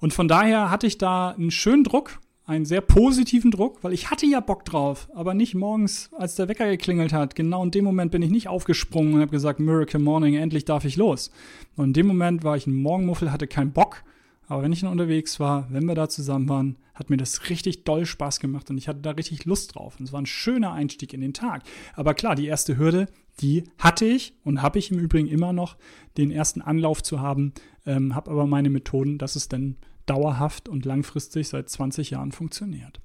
Und 0.00 0.12
von 0.12 0.26
daher 0.26 0.70
hatte 0.70 0.88
ich 0.88 0.98
da 0.98 1.30
einen 1.30 1.52
schönen 1.52 1.84
Druck, 1.84 2.18
einen 2.46 2.64
sehr 2.64 2.80
positiven 2.80 3.52
Druck, 3.52 3.84
weil 3.84 3.92
ich 3.92 4.10
hatte 4.10 4.26
ja 4.26 4.40
Bock 4.40 4.64
drauf, 4.64 5.08
aber 5.14 5.34
nicht 5.34 5.54
morgens, 5.54 6.10
als 6.18 6.34
der 6.34 6.48
Wecker 6.48 6.68
geklingelt 6.68 7.12
hat. 7.12 7.36
Genau 7.36 7.62
in 7.62 7.70
dem 7.70 7.84
Moment 7.84 8.10
bin 8.10 8.22
ich 8.22 8.30
nicht 8.30 8.48
aufgesprungen 8.48 9.14
und 9.14 9.20
habe 9.20 9.30
gesagt, 9.30 9.60
Miracle 9.60 10.00
Morning, 10.00 10.34
endlich 10.34 10.64
darf 10.64 10.84
ich 10.84 10.96
los. 10.96 11.30
Und 11.76 11.86
in 11.86 11.92
dem 11.92 12.06
Moment 12.08 12.42
war 12.42 12.56
ich 12.56 12.66
ein 12.66 12.74
Morgenmuffel, 12.74 13.30
hatte 13.30 13.46
keinen 13.46 13.70
Bock 13.70 14.02
aber 14.46 14.62
wenn 14.62 14.72
ich 14.72 14.80
dann 14.80 14.90
unterwegs 14.90 15.40
war, 15.40 15.66
wenn 15.70 15.86
wir 15.86 15.94
da 15.94 16.08
zusammen 16.08 16.48
waren, 16.48 16.76
hat 16.94 17.10
mir 17.10 17.16
das 17.16 17.48
richtig 17.48 17.84
doll 17.84 18.06
Spaß 18.06 18.40
gemacht 18.40 18.70
und 18.70 18.78
ich 18.78 18.88
hatte 18.88 19.00
da 19.00 19.12
richtig 19.12 19.44
Lust 19.44 19.74
drauf. 19.74 19.96
Und 19.98 20.06
es 20.06 20.12
war 20.12 20.20
ein 20.20 20.26
schöner 20.26 20.72
Einstieg 20.72 21.12
in 21.12 21.20
den 21.20 21.34
Tag. 21.34 21.62
Aber 21.94 22.14
klar, 22.14 22.34
die 22.34 22.46
erste 22.46 22.76
Hürde, 22.76 23.06
die 23.40 23.64
hatte 23.78 24.04
ich 24.04 24.34
und 24.44 24.62
habe 24.62 24.78
ich 24.78 24.90
im 24.90 24.98
Übrigen 24.98 25.28
immer 25.28 25.52
noch, 25.52 25.76
den 26.16 26.30
ersten 26.30 26.62
Anlauf 26.62 27.02
zu 27.02 27.20
haben, 27.20 27.52
ähm, 27.86 28.14
habe 28.14 28.30
aber 28.30 28.46
meine 28.46 28.70
Methoden, 28.70 29.18
dass 29.18 29.34
es 29.34 29.48
dann 29.48 29.76
dauerhaft 30.06 30.68
und 30.68 30.84
langfristig 30.84 31.48
seit 31.48 31.68
20 31.68 32.10
Jahren 32.10 32.32
funktioniert. 32.32 33.00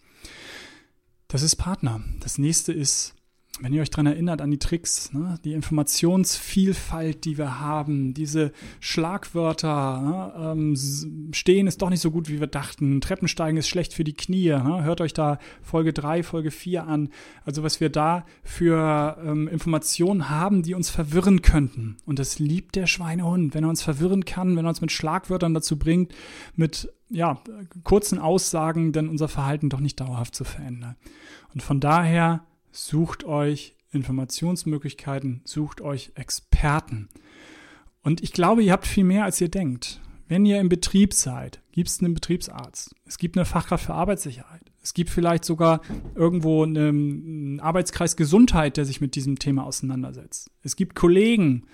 Das 1.27 1.41
ist 1.41 1.55
Partner. 1.55 2.01
Das 2.19 2.37
nächste 2.37 2.73
ist 2.73 3.15
wenn 3.61 3.73
ihr 3.73 3.81
euch 3.81 3.89
daran 3.89 4.07
erinnert, 4.07 4.41
an 4.41 4.51
die 4.51 4.57
Tricks, 4.57 5.13
ne? 5.13 5.35
die 5.43 5.53
Informationsvielfalt, 5.53 7.25
die 7.25 7.37
wir 7.37 7.59
haben, 7.59 8.13
diese 8.13 8.51
Schlagwörter, 8.79 10.01
ne? 10.01 10.51
ähm, 10.51 10.75
Stehen 11.33 11.67
ist 11.67 11.81
doch 11.81 11.89
nicht 11.89 12.01
so 12.01 12.11
gut, 12.11 12.29
wie 12.29 12.39
wir 12.39 12.47
dachten, 12.47 13.01
Treppensteigen 13.01 13.57
ist 13.57 13.67
schlecht 13.67 13.93
für 13.93 14.03
die 14.03 14.13
Knie. 14.13 14.49
Ne? 14.49 14.83
Hört 14.83 15.01
euch 15.01 15.13
da 15.13 15.39
Folge 15.61 15.93
3, 15.93 16.23
Folge 16.23 16.51
4 16.51 16.87
an. 16.87 17.09
Also 17.43 17.63
was 17.63 17.81
wir 17.81 17.89
da 17.89 18.25
für 18.43 19.17
ähm, 19.23 19.47
Informationen 19.47 20.29
haben, 20.29 20.63
die 20.63 20.73
uns 20.73 20.89
verwirren 20.89 21.41
könnten. 21.41 21.97
Und 22.05 22.19
das 22.19 22.39
liebt 22.39 22.75
der 22.75 22.87
Schweinehund, 22.87 23.53
wenn 23.53 23.63
er 23.63 23.69
uns 23.69 23.81
verwirren 23.81 24.25
kann, 24.25 24.55
wenn 24.55 24.65
er 24.65 24.69
uns 24.69 24.81
mit 24.81 24.91
Schlagwörtern 24.91 25.53
dazu 25.53 25.77
bringt, 25.77 26.13
mit 26.55 26.89
ja, 27.09 27.41
kurzen 27.83 28.19
Aussagen, 28.19 28.91
dann 28.91 29.09
unser 29.09 29.27
Verhalten 29.27 29.69
doch 29.69 29.79
nicht 29.79 29.99
dauerhaft 29.99 30.35
zu 30.35 30.43
verändern. 30.43 30.95
Und 31.53 31.63
von 31.63 31.79
daher 31.79 32.43
sucht 32.71 33.23
euch 33.23 33.75
Informationsmöglichkeiten, 33.91 35.41
sucht 35.45 35.81
euch 35.81 36.11
Experten. 36.15 37.09
Und 38.03 38.21
ich 38.21 38.33
glaube, 38.33 38.63
ihr 38.63 38.71
habt 38.71 38.87
viel 38.87 39.03
mehr, 39.03 39.23
als 39.23 39.41
ihr 39.41 39.49
denkt. 39.49 39.99
Wenn 40.27 40.45
ihr 40.45 40.59
im 40.59 40.69
Betrieb 40.69 41.13
seid, 41.13 41.59
gibt 41.71 41.89
es 41.89 41.99
einen 42.01 42.13
Betriebsarzt. 42.13 42.95
Es 43.05 43.17
gibt 43.17 43.35
eine 43.35 43.45
Fachkraft 43.45 43.85
für 43.85 43.95
Arbeitssicherheit. 43.95 44.61
Es 44.81 44.93
gibt 44.93 45.09
vielleicht 45.09 45.43
sogar 45.43 45.81
irgendwo 46.15 46.63
einen 46.63 47.59
Arbeitskreis 47.59 48.15
Gesundheit, 48.15 48.77
der 48.77 48.85
sich 48.85 49.01
mit 49.01 49.15
diesem 49.15 49.39
Thema 49.39 49.65
auseinandersetzt. 49.65 50.51
Es 50.61 50.75
gibt 50.75 50.95
Kollegen, 50.95 51.65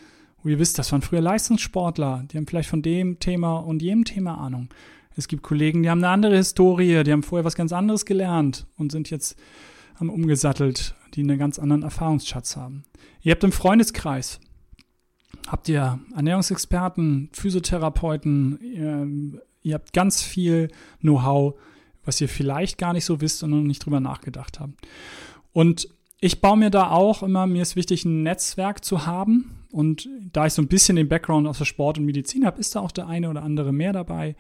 wo 0.42 0.50
ihr 0.50 0.60
wisst, 0.60 0.80
das 0.80 0.92
waren 0.92 1.02
früher 1.02 1.22
Leistungssportler, 1.22 2.26
die 2.32 2.38
haben 2.38 2.48
vielleicht 2.48 2.70
von 2.70 2.82
dem 2.82 3.20
Thema 3.20 3.58
und 3.58 3.82
jedem 3.82 4.06
Thema 4.06 4.38
Ahnung. 4.38 4.70
Es 5.18 5.28
gibt 5.28 5.44
Kollegen, 5.44 5.84
die 5.84 5.90
haben 5.90 6.04
eine 6.04 6.14
andere 6.14 6.38
Historie, 6.38 7.04
die 7.04 7.12
haben 7.12 7.24
vorher 7.24 7.46
was 7.46 7.56
ganz 7.56 7.72
anderes 7.74 8.06
gelernt 8.06 8.68
und 8.78 8.92
sind 8.92 9.10
jetzt 9.10 9.38
haben 9.96 10.10
umgesattelt, 10.10 10.96
die 11.14 11.22
einen 11.22 11.38
ganz 11.38 11.60
anderen 11.60 11.84
Erfahrungsschatz 11.84 12.56
haben. 12.56 12.84
Ihr 13.22 13.32
habt 13.32 13.44
im 13.44 13.52
Freundeskreis, 13.52 14.40
habt 15.48 15.70
ihr 15.70 16.00
Ernährungsexperten, 16.16 17.30
Physiotherapeuten, 17.32 18.60
ihr, 18.62 19.42
ihr 19.62 19.74
habt 19.74 19.94
ganz 19.94 20.22
viel 20.22 20.70
Know-how, 21.02 21.56
was 22.04 22.22
ihr 22.22 22.30
vielleicht 22.30 22.78
gar 22.78 22.94
nicht 22.94 23.06
so 23.06 23.22
wisst 23.22 23.44
und 23.44 23.52
noch 23.52 23.62
nicht 23.62 23.86
drüber 23.86 24.00
nachgedacht 24.00 24.60
habt. 24.60 24.74
Und 25.54 25.90
ich 26.20 26.42
baue 26.42 26.58
mir 26.58 26.70
da 26.70 26.90
auch 26.92 27.24
immer, 27.24 27.48
mir 27.48 27.62
ist 27.62 27.76
wichtig, 27.76 28.06
ein 28.06 28.24
Netzwerk 28.24 28.84
zu 28.84 29.06
haben. 29.06 29.52
Und 29.72 30.08
da 30.32 30.46
ich 30.46 30.54
so 30.54 30.62
ein 30.62 30.68
bisschen 30.68 30.96
den 30.96 31.10
Background 31.10 31.48
aus 31.48 31.58
der 31.58 31.66
Sport 31.66 31.98
und 31.98 32.06
Medizin 32.06 32.46
habe, 32.46 32.60
ist 32.60 32.76
da 32.76 32.80
auch 32.80 32.92
der 32.92 33.08
eine 33.08 33.30
oder 33.30 33.44
andere 33.44 33.74
mehr 33.74 33.92
dabei, 33.92 34.36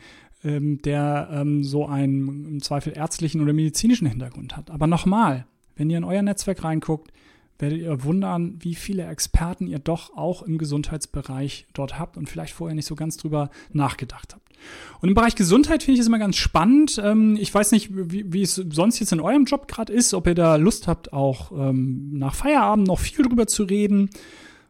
ähm, 0.46 0.82
der 0.82 1.30
ähm, 1.32 1.64
so 1.64 1.86
einen 1.86 2.46
im 2.48 2.62
Zweifel 2.62 2.94
ärztlichen 2.96 3.42
oder 3.42 3.54
medizinischen 3.54 4.08
Hintergrund 4.08 4.56
hat. 4.56 4.72
Aber 4.72 4.88
nochmal, 4.88 5.46
wenn 5.76 5.90
ihr 5.90 5.98
in 5.98 6.04
euer 6.04 6.22
Netzwerk 6.22 6.64
reinguckt, 6.64 7.12
werdet 7.58 7.80
ihr 7.80 8.04
wundern, 8.04 8.58
wie 8.60 8.76
viele 8.76 9.06
Experten 9.06 9.68
ihr 9.68 9.80
doch 9.80 10.16
auch 10.16 10.44
im 10.44 10.58
Gesundheitsbereich 10.58 11.68
dort 11.74 11.98
habt 11.98 12.18
und 12.18 12.30
vielleicht 12.30 12.54
vorher 12.54 12.76
nicht 12.76 12.86
so 12.86 12.96
ganz 12.96 13.18
drüber 13.18 13.50
nachgedacht 13.72 14.34
habt. 14.34 14.46
Und 15.02 15.10
im 15.10 15.16
Bereich 15.16 15.36
Gesundheit 15.36 15.84
finde 15.84 15.96
ich 15.96 16.02
es 16.02 16.08
immer 16.08 16.20
ganz 16.20 16.36
spannend. 16.36 17.00
Ähm, 17.04 17.38
ich 17.40 17.54
weiß 17.54 17.72
nicht, 17.72 17.90
wie, 17.92 18.32
wie 18.32 18.42
es 18.42 18.56
sonst 18.56 19.00
jetzt 19.00 19.12
in 19.12 19.20
eurem 19.20 19.46
Job 19.46 19.68
gerade 19.68 19.94
ist, 19.94 20.14
ob 20.14 20.28
ihr 20.28 20.36
da 20.36 20.56
Lust 20.56 20.88
habt, 20.88 21.14
auch 21.14 21.52
ähm, 21.52 22.18
nach 22.18 22.36
Feierabend 22.36 22.88
noch 22.88 23.00
viel 23.00 23.26
drüber 23.26 23.48
zu 23.48 23.64
reden. 23.64 24.10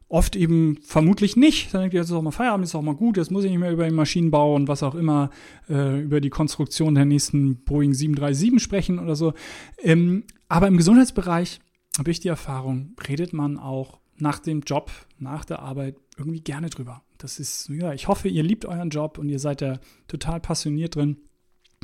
Oft 0.08 0.36
eben 0.36 0.78
vermutlich 0.84 1.36
nicht. 1.36 1.74
Dann 1.74 1.82
denkt 1.82 1.94
ihr, 1.96 2.02
jetzt 2.02 2.10
ist 2.10 2.16
auch 2.16 2.22
mal 2.22 2.32
Feierabend, 2.32 2.66
ist 2.66 2.76
auch 2.76 2.82
mal 2.82 2.96
gut, 2.96 3.18
jetzt 3.18 3.32
muss 3.32 3.44
ich 3.44 3.50
nicht 3.50 3.60
mehr 3.60 3.72
über 3.72 3.86
den 3.86 3.96
Maschinenbau 3.96 4.56
und 4.56 4.68
was 4.68 4.84
auch 4.84 4.96
immer, 4.96 5.32
äh, 5.68 6.02
über 6.02 6.22
die 6.22 6.30
Konstruktion 6.30 6.94
der 6.94 7.06
nächsten 7.06 7.64
Boeing 7.64 7.94
737 7.94 8.62
sprechen 8.62 9.00
oder 9.00 9.16
so. 9.16 9.34
Ähm, 9.82 10.26
aber 10.48 10.68
im 10.68 10.78
Gesundheitsbereich 10.78 11.60
habe 11.98 12.12
ich 12.12 12.20
die 12.20 12.28
Erfahrung, 12.28 12.96
redet 13.08 13.34
man 13.34 13.58
auch 13.58 14.00
nach 14.18 14.40
dem 14.40 14.62
Job, 14.62 14.92
nach 15.18 15.44
der 15.44 15.60
Arbeit 15.60 15.98
irgendwie 16.18 16.42
gerne 16.42 16.70
drüber. 16.70 17.02
Das 17.18 17.40
ist, 17.40 17.70
ja, 17.70 17.94
ich 17.94 18.08
hoffe, 18.08 18.28
ihr 18.28 18.44
liebt 18.44 18.66
euren 18.66 18.90
Job 18.90 19.18
und 19.18 19.30
ihr 19.30 19.40
seid 19.40 19.62
da 19.62 19.80
total 20.08 20.40
passioniert 20.40 20.96
drin. 20.96 21.18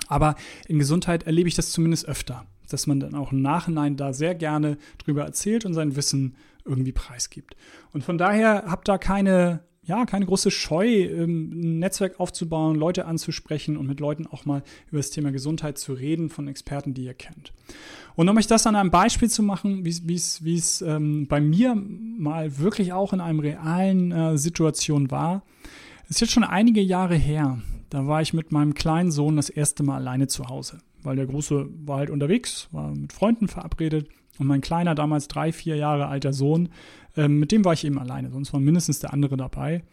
Aber 0.07 0.35
in 0.67 0.79
Gesundheit 0.79 1.23
erlebe 1.23 1.47
ich 1.47 1.55
das 1.55 1.71
zumindest 1.71 2.07
öfter, 2.07 2.45
dass 2.69 2.87
man 2.87 2.99
dann 2.99 3.15
auch 3.15 3.31
im 3.31 3.41
Nachhinein 3.41 3.97
da 3.97 4.13
sehr 4.13 4.35
gerne 4.35 4.77
drüber 4.97 5.23
erzählt 5.23 5.65
und 5.65 5.73
sein 5.73 5.95
Wissen 5.95 6.35
irgendwie 6.65 6.91
preisgibt. 6.91 7.55
Und 7.93 8.03
von 8.03 8.17
daher 8.17 8.65
habt 8.67 8.87
da 8.87 8.97
keine, 8.97 9.61
ja, 9.83 10.05
keine 10.05 10.25
große 10.25 10.51
Scheu, 10.51 10.87
ähm, 10.87 11.51
ein 11.53 11.79
Netzwerk 11.79 12.19
aufzubauen, 12.19 12.75
Leute 12.75 13.05
anzusprechen 13.05 13.77
und 13.77 13.87
mit 13.87 13.99
Leuten 13.99 14.27
auch 14.27 14.45
mal 14.45 14.63
über 14.89 14.97
das 14.97 15.11
Thema 15.11 15.31
Gesundheit 15.31 15.77
zu 15.77 15.93
reden 15.93 16.29
von 16.29 16.47
Experten, 16.47 16.93
die 16.93 17.05
ihr 17.05 17.13
kennt. 17.13 17.53
Und 18.15 18.29
um 18.29 18.37
euch 18.37 18.47
das 18.47 18.67
an 18.67 18.75
einem 18.75 18.91
Beispiel 18.91 19.29
zu 19.29 19.43
machen, 19.43 19.85
wie 19.85 20.15
es 20.15 20.81
ähm, 20.81 21.27
bei 21.27 21.41
mir 21.41 21.75
mal 21.75 22.59
wirklich 22.59 22.93
auch 22.93 23.13
in 23.13 23.21
einem 23.21 23.39
realen 23.39 24.11
äh, 24.11 24.37
Situation 24.37 25.11
war, 25.11 25.43
ist 26.09 26.21
jetzt 26.21 26.33
schon 26.33 26.43
einige 26.43 26.81
Jahre 26.81 27.15
her. 27.15 27.59
Da 27.89 28.07
war 28.07 28.21
ich 28.21 28.33
mit 28.33 28.51
meinem 28.51 28.73
kleinen 28.73 29.11
Sohn 29.11 29.35
das 29.35 29.49
erste 29.49 29.83
Mal 29.83 29.95
alleine 29.95 30.27
zu 30.27 30.47
Hause, 30.47 30.79
weil 31.03 31.15
der 31.15 31.25
Große 31.25 31.67
war 31.85 31.97
halt 31.97 32.09
unterwegs, 32.09 32.67
war 32.71 32.93
mit 32.93 33.13
Freunden 33.13 33.47
verabredet 33.47 34.07
und 34.41 34.47
mein 34.47 34.61
kleiner, 34.61 34.95
damals 34.95 35.27
drei, 35.27 35.51
vier 35.51 35.75
Jahre 35.75 36.07
alter 36.07 36.33
Sohn, 36.33 36.69
ähm, 37.15 37.39
mit 37.39 37.51
dem 37.51 37.63
war 37.63 37.73
ich 37.73 37.85
eben 37.85 37.99
alleine, 37.99 38.31
sonst 38.31 38.53
war 38.53 38.59
mindestens 38.59 38.97
der 38.97 39.13
andere 39.13 39.37
dabei. 39.37 39.83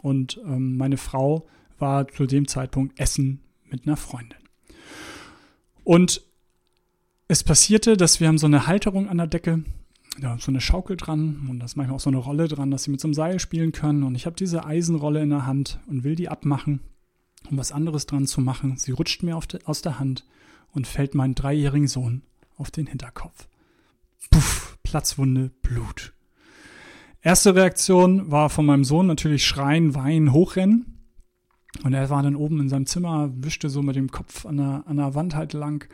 Und 0.00 0.40
ähm, 0.46 0.78
meine 0.78 0.96
Frau 0.96 1.46
war 1.78 2.08
zu 2.08 2.24
dem 2.24 2.48
Zeitpunkt 2.48 2.98
essen 2.98 3.40
mit 3.68 3.86
einer 3.86 3.98
Freundin. 3.98 4.38
Und 5.84 6.22
es 7.28 7.44
passierte, 7.44 7.98
dass 7.98 8.18
wir 8.18 8.28
haben 8.28 8.38
so 8.38 8.46
eine 8.46 8.66
Halterung 8.66 9.10
an 9.10 9.18
der 9.18 9.26
Decke, 9.26 9.62
da 10.18 10.38
so 10.38 10.50
eine 10.50 10.62
Schaukel 10.62 10.96
dran 10.96 11.46
und 11.50 11.58
da 11.58 11.66
ist 11.66 11.76
manchmal 11.76 11.96
auch 11.96 12.00
so 12.00 12.08
eine 12.08 12.16
Rolle 12.16 12.48
dran, 12.48 12.70
dass 12.70 12.84
sie 12.84 12.90
mit 12.90 13.02
so 13.02 13.08
einem 13.08 13.14
Seil 13.14 13.38
spielen 13.40 13.72
können. 13.72 14.04
Und 14.04 14.14
ich 14.14 14.24
habe 14.24 14.36
diese 14.36 14.64
Eisenrolle 14.64 15.22
in 15.22 15.28
der 15.28 15.44
Hand 15.44 15.80
und 15.86 16.02
will 16.02 16.14
die 16.14 16.30
abmachen, 16.30 16.80
um 17.50 17.58
was 17.58 17.72
anderes 17.72 18.06
dran 18.06 18.26
zu 18.26 18.40
machen. 18.40 18.78
Sie 18.78 18.92
rutscht 18.92 19.22
mir 19.22 19.38
de, 19.52 19.60
aus 19.64 19.82
der 19.82 19.98
Hand 19.98 20.24
und 20.72 20.86
fällt 20.86 21.14
meinen 21.14 21.34
dreijährigen 21.34 21.88
Sohn 21.88 22.22
auf 22.56 22.70
den 22.70 22.86
Hinterkopf. 22.86 23.48
Puff, 24.30 24.78
Platzwunde, 24.82 25.50
Blut. 25.62 26.14
Erste 27.20 27.54
Reaktion 27.54 28.30
war 28.30 28.50
von 28.50 28.66
meinem 28.66 28.84
Sohn 28.84 29.06
natürlich 29.06 29.46
schreien, 29.46 29.94
weinen, 29.94 30.32
hochrennen. 30.32 30.94
Und 31.84 31.92
er 31.92 32.08
war 32.10 32.22
dann 32.22 32.36
oben 32.36 32.60
in 32.60 32.68
seinem 32.68 32.86
Zimmer, 32.86 33.30
wischte 33.34 33.68
so 33.68 33.82
mit 33.82 33.96
dem 33.96 34.10
Kopf 34.10 34.46
an 34.46 34.56
der, 34.56 34.84
an 34.86 34.96
der 34.96 35.14
Wand 35.14 35.34
halt 35.34 35.52
lang 35.52 35.88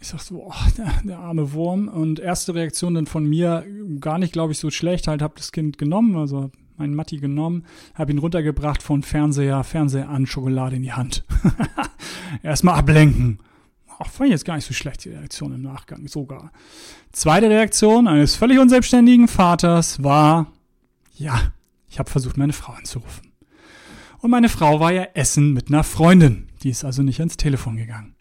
ich 0.00 0.08
sag 0.08 0.20
so, 0.20 0.46
oh, 0.46 0.70
der, 0.76 0.92
der, 1.04 1.18
arme 1.18 1.52
Wurm. 1.52 1.88
Und 1.88 2.20
erste 2.20 2.54
Reaktion 2.54 2.94
dann 2.94 3.06
von 3.06 3.24
mir, 3.24 3.64
gar 4.00 4.18
nicht, 4.18 4.32
glaube 4.32 4.52
ich, 4.52 4.58
so 4.58 4.70
schlecht, 4.70 5.08
halt, 5.08 5.22
hab 5.22 5.36
das 5.36 5.52
Kind 5.52 5.78
genommen, 5.78 6.16
also 6.16 6.50
meinen 6.76 6.94
Matti 6.94 7.18
genommen, 7.18 7.64
hab 7.94 8.08
ihn 8.08 8.18
runtergebracht 8.18 8.82
von 8.82 9.02
Fernseher, 9.02 9.64
Fernseher 9.64 10.08
an, 10.08 10.26
Schokolade 10.26 10.76
in 10.76 10.82
die 10.82 10.92
Hand. 10.92 11.24
Erstmal 12.42 12.76
ablenken. 12.76 13.40
Ach, 13.98 14.08
fand 14.08 14.28
ich 14.28 14.32
jetzt 14.32 14.44
gar 14.44 14.54
nicht 14.54 14.66
so 14.66 14.74
schlecht, 14.74 15.04
die 15.04 15.10
Reaktion 15.10 15.52
im 15.52 15.62
Nachgang, 15.62 16.06
sogar. 16.06 16.52
Zweite 17.12 17.50
Reaktion 17.50 18.06
eines 18.06 18.36
völlig 18.36 18.58
unselbstständigen 18.58 19.28
Vaters 19.28 20.02
war, 20.02 20.52
ja, 21.14 21.52
ich 21.88 21.98
habe 21.98 22.10
versucht, 22.10 22.36
meine 22.36 22.52
Frau 22.52 22.72
anzurufen. 22.72 23.32
Und 24.20 24.30
meine 24.30 24.48
Frau 24.48 24.80
war 24.80 24.92
ja 24.92 25.02
essen 25.14 25.52
mit 25.52 25.68
einer 25.68 25.84
Freundin. 25.84 26.48
Die 26.62 26.70
ist 26.70 26.84
also 26.84 27.02
nicht 27.02 27.20
ans 27.20 27.36
Telefon 27.36 27.76
gegangen. 27.76 28.14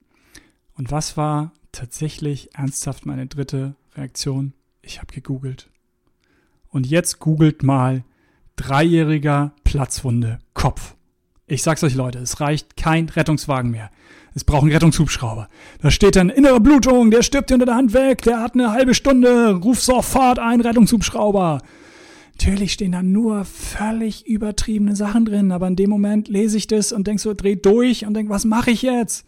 Und 0.74 0.92
was 0.92 1.18
war 1.18 1.52
tatsächlich 1.72 2.56
ernsthaft 2.56 3.06
meine 3.06 3.28
dritte 3.28 3.76
Reaktion. 3.96 4.54
Ich 4.82 5.00
habe 5.00 5.14
gegoogelt. 5.14 5.70
Und 6.70 6.88
jetzt 6.88 7.20
googelt 7.20 7.64
mal 7.64 8.04
dreijähriger 8.56 9.54
Platzwunde 9.64 10.40
Kopf. 10.54 10.96
Ich 11.50 11.64
sag's 11.64 11.82
euch 11.82 11.96
Leute, 11.96 12.20
es 12.20 12.42
reicht 12.42 12.76
kein 12.76 13.08
Rettungswagen 13.08 13.72
mehr. 13.72 13.90
Es 14.36 14.44
braucht 14.44 14.64
einen 14.64 14.74
Rettungshubschrauber. 14.74 15.48
Da 15.82 15.92
steht 15.92 16.18
dann 16.18 16.30
innere 16.30 16.60
Blutung, 16.60 17.10
der 17.10 17.24
stirbt 17.24 17.54
unter 17.54 17.66
der 17.66 17.76
Hand 17.76 17.94
weg, 17.94 18.22
der 18.24 18.42
hat 18.42 18.54
eine 18.54 18.72
halbe 18.74 18.94
Stunde, 18.94 19.54
ruf 19.56 19.82
sofort 19.82 20.40
einen 20.40 20.62
Rettungshubschrauber. 20.62 21.62
Natürlich 22.34 22.74
stehen 22.74 22.92
da 22.92 23.02
nur 23.02 23.46
völlig 23.46 24.28
übertriebene 24.28 24.98
Sachen 24.98 25.24
drin, 25.24 25.54
aber 25.54 25.68
in 25.68 25.78
dem 25.78 25.90
Moment 25.90 26.28
lese 26.28 26.58
ich 26.58 26.68
das 26.68 26.92
und 26.92 27.08
denk 27.08 27.22
so, 27.22 27.34
dreh 27.34 27.56
durch 27.56 28.06
und 28.06 28.14
denk, 28.14 28.30
was 28.30 28.44
mache 28.44 28.72
ich 28.72 28.82
jetzt? 28.82 29.26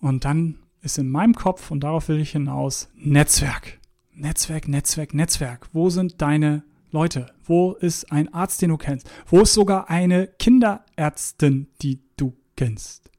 Und 0.00 0.24
dann 0.24 0.56
ist 0.80 0.96
in 0.96 1.10
meinem 1.10 1.34
Kopf, 1.34 1.70
und 1.70 1.80
darauf 1.80 2.08
will 2.08 2.18
ich 2.18 2.30
hinaus, 2.30 2.88
Netzwerk. 2.96 3.78
Netzwerk, 4.14 4.68
Netzwerk, 4.68 5.12
Netzwerk. 5.12 5.68
Wo 5.72 5.90
sind 5.90 6.22
deine 6.22 6.64
Leute? 6.94 7.26
Wo 7.44 7.72
ist 7.72 8.12
ein 8.12 8.32
Arzt, 8.32 8.62
den 8.62 8.70
du 8.70 8.76
kennst? 8.76 9.10
Wo 9.26 9.40
ist 9.40 9.52
sogar 9.52 9.90
eine 9.90 10.28
Kinderärztin, 10.28 11.66
die 11.82 11.98
du 12.16 12.34
kennst? 12.56 13.10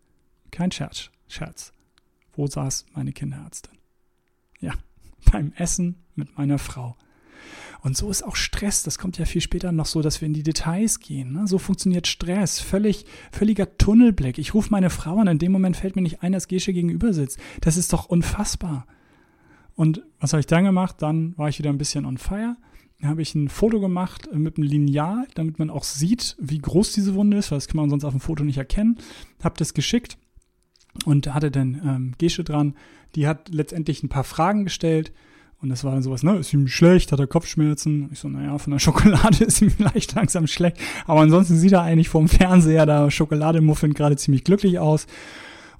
Kein 0.49 0.71
Scherz, 0.71 1.09
Scherz. 1.27 1.73
Wo 2.37 2.47
saß 2.47 2.85
meine 2.93 3.11
Kinderärztin? 3.11 3.77
Ja, 4.61 4.75
beim 5.31 5.51
Essen 5.57 5.97
mit 6.15 6.37
meiner 6.37 6.57
Frau. 6.57 6.95
Und 7.81 7.97
so 7.97 8.09
ist 8.09 8.23
auch 8.23 8.37
Stress. 8.37 8.83
Das 8.83 8.97
kommt 8.97 9.17
ja 9.17 9.25
viel 9.25 9.41
später 9.41 9.73
noch 9.73 9.87
so, 9.87 10.01
dass 10.01 10.21
wir 10.21 10.25
in 10.25 10.33
die 10.33 10.41
Details 10.41 11.01
gehen. 11.01 11.33
Ne? 11.33 11.45
So 11.45 11.57
funktioniert 11.57 12.07
Stress. 12.07 12.61
Völlig, 12.61 13.05
völliger 13.33 13.77
Tunnelblick. 13.77 14.37
Ich 14.37 14.53
rufe 14.53 14.69
meine 14.71 14.89
Frau 14.89 15.17
an. 15.17 15.27
In 15.27 15.37
dem 15.37 15.51
Moment 15.51 15.75
fällt 15.75 15.97
mir 15.97 16.01
nicht 16.01 16.23
ein, 16.23 16.31
dass 16.31 16.47
Gesche 16.47 16.71
gegenüber 16.71 17.11
sitzt. 17.11 17.39
Das 17.59 17.75
ist 17.75 17.91
doch 17.91 18.05
unfassbar. 18.05 18.87
Und 19.75 20.01
was 20.21 20.31
habe 20.31 20.39
ich 20.39 20.47
dann 20.47 20.63
gemacht? 20.63 21.01
Dann 21.01 21.37
war 21.37 21.49
ich 21.49 21.59
wieder 21.59 21.71
ein 21.71 21.77
bisschen 21.77 22.05
on 22.05 22.17
fire. 22.17 22.55
Habe 23.03 23.21
ich 23.21 23.35
ein 23.35 23.49
Foto 23.49 23.79
gemacht 23.79 24.27
äh, 24.31 24.37
mit 24.37 24.57
einem 24.57 24.67
Lineal, 24.67 25.27
damit 25.35 25.59
man 25.59 25.69
auch 25.69 25.83
sieht, 25.83 26.35
wie 26.39 26.59
groß 26.59 26.93
diese 26.93 27.15
Wunde 27.15 27.37
ist, 27.37 27.51
weil 27.51 27.57
das 27.57 27.67
kann 27.67 27.77
man 27.77 27.89
sonst 27.89 28.05
auf 28.05 28.13
dem 28.13 28.19
Foto 28.19 28.43
nicht 28.43 28.57
erkennen. 28.57 28.97
Habe 29.43 29.55
das 29.57 29.73
geschickt 29.73 30.17
und 31.05 31.33
hatte 31.33 31.51
dann 31.51 31.81
ähm, 31.85 32.13
Gesche 32.17 32.43
dran. 32.43 32.75
Die 33.15 33.27
hat 33.27 33.49
letztendlich 33.49 34.03
ein 34.03 34.09
paar 34.09 34.23
Fragen 34.23 34.63
gestellt. 34.63 35.11
Und 35.61 35.69
das 35.69 35.83
war 35.83 35.93
dann 35.93 36.03
sowas, 36.03 36.21
ne, 36.21 36.37
ist 36.37 36.53
ihm 36.53 36.67
schlecht, 36.67 37.11
hat 37.11 37.19
er 37.19 37.27
Kopfschmerzen? 37.27 38.09
Ich 38.11 38.19
so, 38.19 38.27
naja, 38.27 38.57
von 38.57 38.71
der 38.71 38.79
Schokolade 38.85 39.43
ist 39.45 39.61
ihm 39.61 39.71
vielleicht 39.71 40.13
langsam 40.13 40.47
schlecht. 40.47 40.77
Aber 41.05 41.21
ansonsten 41.21 41.55
sieht 41.55 41.71
er 41.71 41.81
eigentlich 41.81 42.09
vom 42.09 42.27
Fernseher 42.27 42.85
da 42.85 43.09
Schokolademuffin 43.09 43.93
gerade 43.93 44.15
ziemlich 44.15 44.43
glücklich 44.43 44.79
aus. 44.79 45.07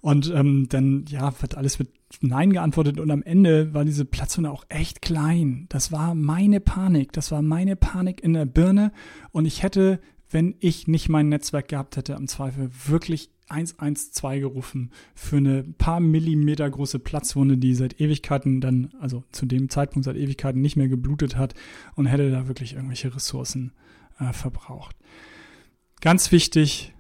Und 0.05 0.31
ähm, 0.35 0.67
dann, 0.69 1.05
ja, 1.07 1.33
wird 1.41 1.57
alles 1.57 1.79
mit 1.79 1.89
Nein 2.21 2.53
geantwortet. 2.53 2.99
Und 2.99 3.09
am 3.09 3.23
Ende 3.23 3.73
war 3.73 3.83
diese 3.85 4.05
Platzwunde 4.05 4.51
auch 4.51 4.63
echt 4.69 5.01
klein. 5.01 5.65
Das 5.69 5.91
war 5.91 6.13
meine 6.13 6.59
Panik. 6.59 7.11
Das 7.11 7.31
war 7.31 7.41
meine 7.41 7.75
Panik 7.75 8.21
in 8.21 8.33
der 8.33 8.45
Birne. 8.45 8.91
Und 9.31 9.45
ich 9.45 9.63
hätte, 9.63 9.99
wenn 10.29 10.57
ich 10.59 10.87
nicht 10.87 11.09
mein 11.09 11.29
Netzwerk 11.29 11.69
gehabt 11.69 11.97
hätte, 11.97 12.17
am 12.17 12.27
Zweifel 12.27 12.69
wirklich 12.85 13.31
112 13.49 14.41
gerufen 14.41 14.91
für 15.15 15.37
eine 15.37 15.63
paar 15.63 15.99
Millimeter 15.99 16.69
große 16.69 16.99
Platzwunde, 16.99 17.57
die 17.57 17.73
seit 17.73 17.99
Ewigkeiten 17.99 18.61
dann, 18.61 18.91
also 19.01 19.23
zu 19.31 19.47
dem 19.47 19.69
Zeitpunkt 19.69 20.05
seit 20.05 20.17
Ewigkeiten 20.17 20.61
nicht 20.61 20.75
mehr 20.75 20.87
geblutet 20.87 21.35
hat 21.35 21.55
und 21.95 22.05
hätte 22.05 22.29
da 22.29 22.47
wirklich 22.47 22.75
irgendwelche 22.75 23.15
Ressourcen 23.15 23.71
äh, 24.19 24.33
verbraucht. 24.33 24.95
Ganz 25.99 26.31
wichtig, 26.31 26.93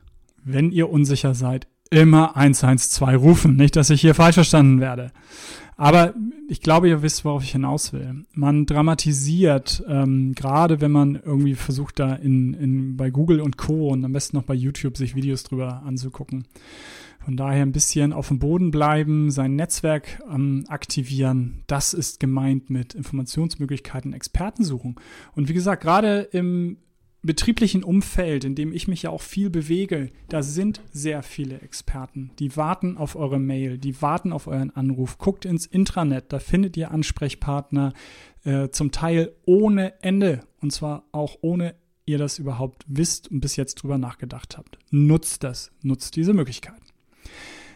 wenn 0.43 0.71
ihr 0.71 0.89
unsicher 0.89 1.35
seid, 1.35 1.67
immer 1.95 2.35
112 2.35 3.21
rufen. 3.21 3.55
Nicht, 3.55 3.75
dass 3.75 3.89
ich 3.89 4.01
hier 4.01 4.15
falsch 4.15 4.35
verstanden 4.35 4.79
werde. 4.79 5.11
Aber 5.77 6.13
ich 6.47 6.61
glaube, 6.61 6.87
ihr 6.87 7.01
wisst, 7.01 7.25
worauf 7.25 7.43
ich 7.43 7.51
hinaus 7.51 7.91
will. 7.91 8.25
Man 8.33 8.65
dramatisiert, 8.65 9.83
ähm, 9.87 10.33
gerade 10.33 10.79
wenn 10.79 10.91
man 10.91 11.15
irgendwie 11.15 11.55
versucht, 11.55 11.99
da 11.99 12.15
in, 12.15 12.53
in, 12.53 12.97
bei 12.97 13.09
Google 13.09 13.41
und 13.41 13.57
Co. 13.57 13.89
und 13.89 14.05
am 14.05 14.13
besten 14.13 14.37
noch 14.37 14.43
bei 14.43 14.53
YouTube 14.53 14.95
sich 14.95 15.15
Videos 15.15 15.43
drüber 15.43 15.83
anzugucken. 15.85 16.45
Von 17.25 17.35
daher 17.37 17.63
ein 17.63 17.71
bisschen 17.71 18.13
auf 18.13 18.27
dem 18.27 18.39
Boden 18.39 18.69
bleiben, 18.69 19.31
sein 19.31 19.55
Netzwerk 19.55 20.21
ähm, 20.31 20.63
aktivieren. 20.67 21.63
Das 21.65 21.93
ist 21.93 22.19
gemeint 22.19 22.69
mit 22.69 22.93
Informationsmöglichkeiten, 22.93 24.13
Experten 24.13 24.63
suchen. 24.63 24.95
Und 25.33 25.49
wie 25.49 25.53
gesagt, 25.53 25.81
gerade 25.81 26.19
im 26.31 26.77
betrieblichen 27.25 27.83
Umfeld, 27.83 28.43
in 28.43 28.55
dem 28.55 28.71
ich 28.71 28.87
mich 28.87 29.03
ja 29.03 29.09
auch 29.09 29.21
viel 29.21 29.49
bewege, 29.49 30.09
da 30.29 30.43
sind 30.43 30.81
sehr 30.91 31.23
viele 31.23 31.61
Experten. 31.61 32.31
Die 32.39 32.55
warten 32.55 32.97
auf 32.97 33.15
eure 33.15 33.39
Mail, 33.39 33.77
die 33.77 34.01
warten 34.01 34.31
auf 34.31 34.47
euren 34.47 34.75
Anruf. 34.75 35.17
Guckt 35.17 35.45
ins 35.45 35.65
Intranet, 35.65 36.25
da 36.29 36.39
findet 36.39 36.77
ihr 36.77 36.91
Ansprechpartner, 36.91 37.93
äh, 38.43 38.69
zum 38.69 38.91
Teil 38.91 39.33
ohne 39.45 40.01
Ende. 40.01 40.41
Und 40.61 40.71
zwar 40.71 41.05
auch 41.11 41.37
ohne 41.41 41.75
ihr 42.05 42.17
das 42.17 42.39
überhaupt 42.39 42.85
wisst 42.87 43.31
und 43.31 43.41
bis 43.41 43.55
jetzt 43.55 43.75
drüber 43.75 43.97
nachgedacht 43.97 44.57
habt. 44.57 44.77
Nutzt 44.91 45.43
das, 45.43 45.71
nutzt 45.81 46.15
diese 46.15 46.33
Möglichkeiten. 46.33 46.81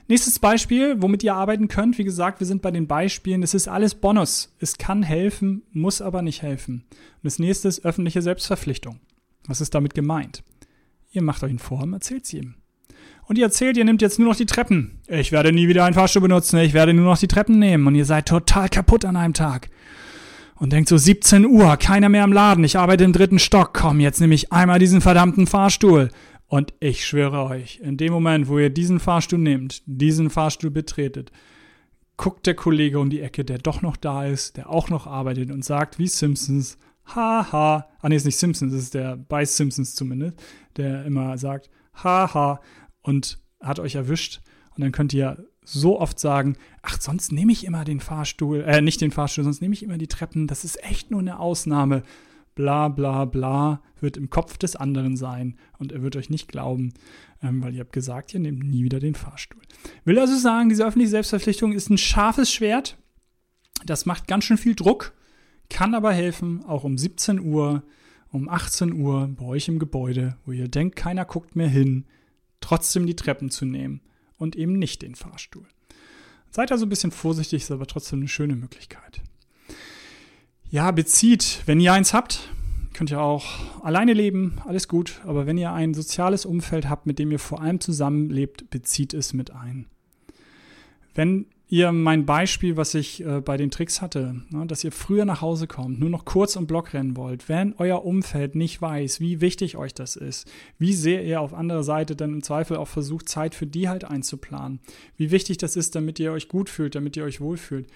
Nächstes 0.07 0.39
Beispiel, 0.39 1.01
womit 1.01 1.23
ihr 1.23 1.35
arbeiten 1.35 1.67
könnt. 1.67 1.99
Wie 1.99 2.03
gesagt, 2.03 2.39
wir 2.39 2.47
sind 2.47 2.63
bei 2.63 2.71
den 2.71 2.87
Beispielen. 2.87 3.43
Es 3.43 3.53
ist 3.53 3.67
alles 3.67 3.93
Bonus. 3.93 4.55
Es 4.59 4.79
kann 4.79 5.03
helfen, 5.03 5.61
muss 5.71 6.01
aber 6.01 6.23
nicht 6.23 6.41
helfen. 6.41 6.83
Und 6.89 7.23
das 7.23 7.37
nächste 7.37 7.67
ist 7.67 7.85
öffentliche 7.85 8.23
Selbstverpflichtung. 8.23 8.99
Was 9.47 9.61
ist 9.61 9.73
damit 9.73 9.93
gemeint? 9.93 10.43
Ihr 11.11 11.23
macht 11.23 11.43
euch 11.43 11.49
einen 11.49 11.59
Vorhaben, 11.59 11.93
erzählt 11.93 12.25
sie 12.25 12.37
ihm. 12.37 12.55
Und 13.25 13.37
ihr 13.37 13.45
erzählt, 13.45 13.77
ihr 13.77 13.85
nehmt 13.85 14.01
jetzt 14.01 14.17
nur 14.17 14.27
noch 14.27 14.35
die 14.35 14.45
Treppen. 14.45 15.01
Ich 15.07 15.31
werde 15.31 15.51
nie 15.51 15.67
wieder 15.67 15.85
einen 15.85 15.93
Fahrstuhl 15.93 16.23
benutzen, 16.23 16.57
ich 16.57 16.73
werde 16.73 16.93
nur 16.93 17.05
noch 17.05 17.17
die 17.17 17.27
Treppen 17.27 17.59
nehmen. 17.59 17.85
Und 17.85 17.95
ihr 17.95 18.05
seid 18.05 18.27
total 18.27 18.69
kaputt 18.69 19.05
an 19.05 19.15
einem 19.15 19.33
Tag. 19.33 19.69
Und 20.55 20.73
denkt 20.73 20.89
so 20.89 20.97
17 20.97 21.45
Uhr, 21.45 21.77
keiner 21.77 22.09
mehr 22.09 22.23
im 22.23 22.33
Laden, 22.33 22.63
ich 22.63 22.77
arbeite 22.77 23.03
im 23.05 23.13
dritten 23.13 23.39
Stock, 23.39 23.73
komm, 23.73 23.99
jetzt 23.99 24.19
nehme 24.19 24.35
ich 24.35 24.51
einmal 24.51 24.79
diesen 24.79 24.99
verdammten 24.99 25.47
Fahrstuhl. 25.47 26.09
Und 26.47 26.73
ich 26.79 27.05
schwöre 27.05 27.43
euch, 27.43 27.79
in 27.81 27.97
dem 27.97 28.11
Moment, 28.11 28.47
wo 28.47 28.57
ihr 28.57 28.71
diesen 28.71 28.99
Fahrstuhl 28.99 29.39
nehmt, 29.39 29.83
diesen 29.85 30.31
Fahrstuhl 30.31 30.71
betretet, 30.71 31.31
guckt 32.17 32.47
der 32.47 32.55
Kollege 32.55 32.99
um 32.99 33.09
die 33.09 33.21
Ecke, 33.21 33.45
der 33.45 33.59
doch 33.59 33.81
noch 33.81 33.95
da 33.95 34.25
ist, 34.25 34.57
der 34.57 34.69
auch 34.69 34.89
noch 34.89 35.05
arbeitet 35.07 35.51
und 35.51 35.63
sagt, 35.63 35.99
wie 35.99 36.07
Simpsons, 36.07 36.77
haha. 37.15 37.87
Ah, 38.01 38.09
nee, 38.09 38.15
ist 38.15 38.25
nicht 38.25 38.37
Simpsons, 38.37 38.73
ist 38.73 38.93
der 38.93 39.17
bei 39.17 39.45
Simpsons 39.45 39.95
zumindest, 39.95 40.41
der 40.77 41.05
immer 41.05 41.37
sagt, 41.37 41.69
haha 42.03 42.61
und 43.01 43.39
hat 43.61 43.79
euch 43.79 43.95
erwischt. 43.95 44.41
Und 44.75 44.83
dann 44.83 44.91
könnt 44.91 45.13
ihr 45.13 45.45
so 45.63 45.99
oft 45.99 46.19
sagen, 46.19 46.55
ach, 46.81 46.99
sonst 46.99 47.31
nehme 47.31 47.51
ich 47.51 47.65
immer 47.65 47.83
den 47.83 47.99
Fahrstuhl, 47.99 48.61
äh, 48.61 48.81
nicht 48.81 49.01
den 49.01 49.11
Fahrstuhl, 49.11 49.43
sonst 49.43 49.61
nehme 49.61 49.73
ich 49.73 49.83
immer 49.83 49.97
die 49.97 50.07
Treppen. 50.07 50.47
Das 50.47 50.63
ist 50.63 50.83
echt 50.83 51.11
nur 51.11 51.19
eine 51.19 51.39
Ausnahme. 51.39 52.03
Bla 52.55 52.89
bla 52.89 53.25
bla 53.25 53.81
wird 54.01 54.17
im 54.17 54.29
Kopf 54.29 54.57
des 54.57 54.75
anderen 54.75 55.15
sein 55.15 55.57
und 55.77 55.91
er 55.91 56.01
wird 56.01 56.15
euch 56.15 56.29
nicht 56.29 56.47
glauben, 56.47 56.93
ähm, 57.41 57.61
weil 57.63 57.73
ihr 57.73 57.81
habt 57.81 57.93
gesagt, 57.93 58.33
ihr 58.33 58.39
nehmt 58.39 58.63
nie 58.63 58.83
wieder 58.83 58.99
den 58.99 59.15
Fahrstuhl. 59.15 59.61
Will 60.05 60.19
also 60.19 60.37
sagen, 60.37 60.69
diese 60.69 60.85
öffentliche 60.85 61.11
Selbstverpflichtung 61.11 61.73
ist 61.73 61.89
ein 61.89 61.97
scharfes 61.97 62.51
Schwert. 62.51 62.97
Das 63.85 64.05
macht 64.05 64.27
ganz 64.27 64.43
schön 64.45 64.57
viel 64.57 64.75
Druck 64.75 65.13
kann 65.69 65.93
aber 65.93 66.11
helfen, 66.11 66.63
auch 66.65 66.83
um 66.83 66.97
17 66.97 67.39
Uhr, 67.39 67.83
um 68.31 68.49
18 68.49 68.93
Uhr 68.93 69.27
bei 69.27 69.45
euch 69.45 69.67
im 69.67 69.79
Gebäude, 69.79 70.37
wo 70.45 70.51
ihr 70.51 70.67
denkt, 70.67 70.95
keiner 70.95 71.25
guckt 71.25 71.55
mehr 71.55 71.69
hin, 71.69 72.05
trotzdem 72.61 73.05
die 73.05 73.15
Treppen 73.15 73.49
zu 73.49 73.65
nehmen 73.65 74.01
und 74.37 74.55
eben 74.55 74.73
nicht 74.73 75.01
den 75.01 75.15
Fahrstuhl. 75.15 75.65
Seid 76.51 76.71
also 76.71 76.85
ein 76.85 76.89
bisschen 76.89 77.11
vorsichtig, 77.11 77.63
ist 77.63 77.71
aber 77.71 77.85
trotzdem 77.85 78.19
eine 78.19 78.27
schöne 78.27 78.55
Möglichkeit. 78.55 79.21
Ja, 80.69 80.91
bezieht, 80.91 81.63
wenn 81.65 81.79
ihr 81.79 81.93
eins 81.93 82.13
habt, 82.13 82.49
könnt 82.93 83.11
ihr 83.11 83.21
auch 83.21 83.45
alleine 83.83 84.13
leben, 84.13 84.59
alles 84.65 84.87
gut, 84.87 85.21
aber 85.25 85.45
wenn 85.45 85.57
ihr 85.57 85.71
ein 85.71 85.93
soziales 85.93 86.45
Umfeld 86.45 86.89
habt, 86.89 87.05
mit 87.05 87.17
dem 87.17 87.31
ihr 87.31 87.39
vor 87.39 87.61
allem 87.61 87.79
zusammenlebt, 87.79 88.69
bezieht 88.69 89.13
es 89.13 89.33
mit 89.33 89.51
ein. 89.51 89.87
Wenn 91.13 91.47
ihr 91.69 91.91
mein 91.91 92.25
Beispiel, 92.25 92.77
was 92.77 92.95
ich 92.95 93.23
äh, 93.23 93.41
bei 93.41 93.55
den 93.55 93.69
Tricks 93.69 94.01
hatte, 94.01 94.41
ne, 94.49 94.65
dass 94.65 94.83
ihr 94.83 94.91
früher 94.91 95.25
nach 95.25 95.41
Hause 95.41 95.67
kommt, 95.67 95.99
nur 95.99 96.09
noch 96.09 96.25
kurz 96.25 96.55
im 96.55 96.67
Block 96.67 96.93
rennen 96.93 97.15
wollt, 97.15 97.47
wenn 97.47 97.75
euer 97.77 98.03
Umfeld 98.03 98.55
nicht 98.55 98.81
weiß, 98.81 99.19
wie 99.19 99.39
wichtig 99.39 99.77
euch 99.77 99.93
das 99.93 100.15
ist, 100.15 100.51
wie 100.79 100.93
sehr 100.93 101.23
ihr 101.23 101.39
auf 101.39 101.53
anderer 101.53 101.83
Seite 101.83 102.15
dann 102.15 102.33
im 102.33 102.43
Zweifel 102.43 102.77
auch 102.77 102.87
versucht, 102.87 103.29
Zeit 103.29 103.53
für 103.53 103.67
die 103.67 103.87
halt 103.87 104.03
einzuplanen, 104.03 104.79
wie 105.15 105.31
wichtig 105.31 105.57
das 105.59 105.75
ist, 105.75 105.95
damit 105.95 106.19
ihr 106.19 106.31
euch 106.31 106.47
gut 106.47 106.69
fühlt, 106.69 106.95
damit 106.95 107.15
ihr 107.15 107.23
euch 107.23 107.39
wohlfühlt, 107.39 107.87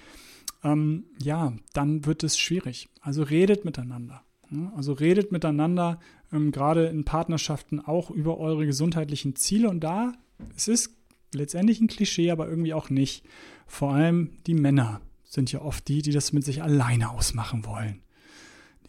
ähm, 0.63 1.05
ja, 1.21 1.53
dann 1.73 2.05
wird 2.05 2.23
es 2.23 2.37
schwierig. 2.37 2.89
Also 3.01 3.23
redet 3.23 3.65
miteinander. 3.65 4.21
Ne? 4.49 4.71
Also 4.75 4.93
redet 4.93 5.31
miteinander, 5.31 5.99
ähm, 6.31 6.51
gerade 6.51 6.85
in 6.85 7.05
Partnerschaften, 7.05 7.79
auch 7.79 8.11
über 8.11 8.37
eure 8.37 8.65
gesundheitlichen 8.65 9.35
Ziele. 9.35 9.69
Und 9.69 9.81
da, 9.81 10.13
es 10.55 10.67
ist 10.67 10.95
letztendlich 11.35 11.81
ein 11.81 11.87
Klischee, 11.87 12.31
aber 12.31 12.47
irgendwie 12.47 12.73
auch 12.73 12.89
nicht. 12.89 13.25
Vor 13.67 13.93
allem 13.93 14.31
die 14.47 14.53
Männer 14.53 15.01
sind 15.23 15.51
ja 15.51 15.61
oft 15.61 15.87
die, 15.87 16.01
die 16.01 16.11
das 16.11 16.33
mit 16.33 16.43
sich 16.43 16.61
alleine 16.61 17.09
ausmachen 17.09 17.65
wollen. 17.65 18.03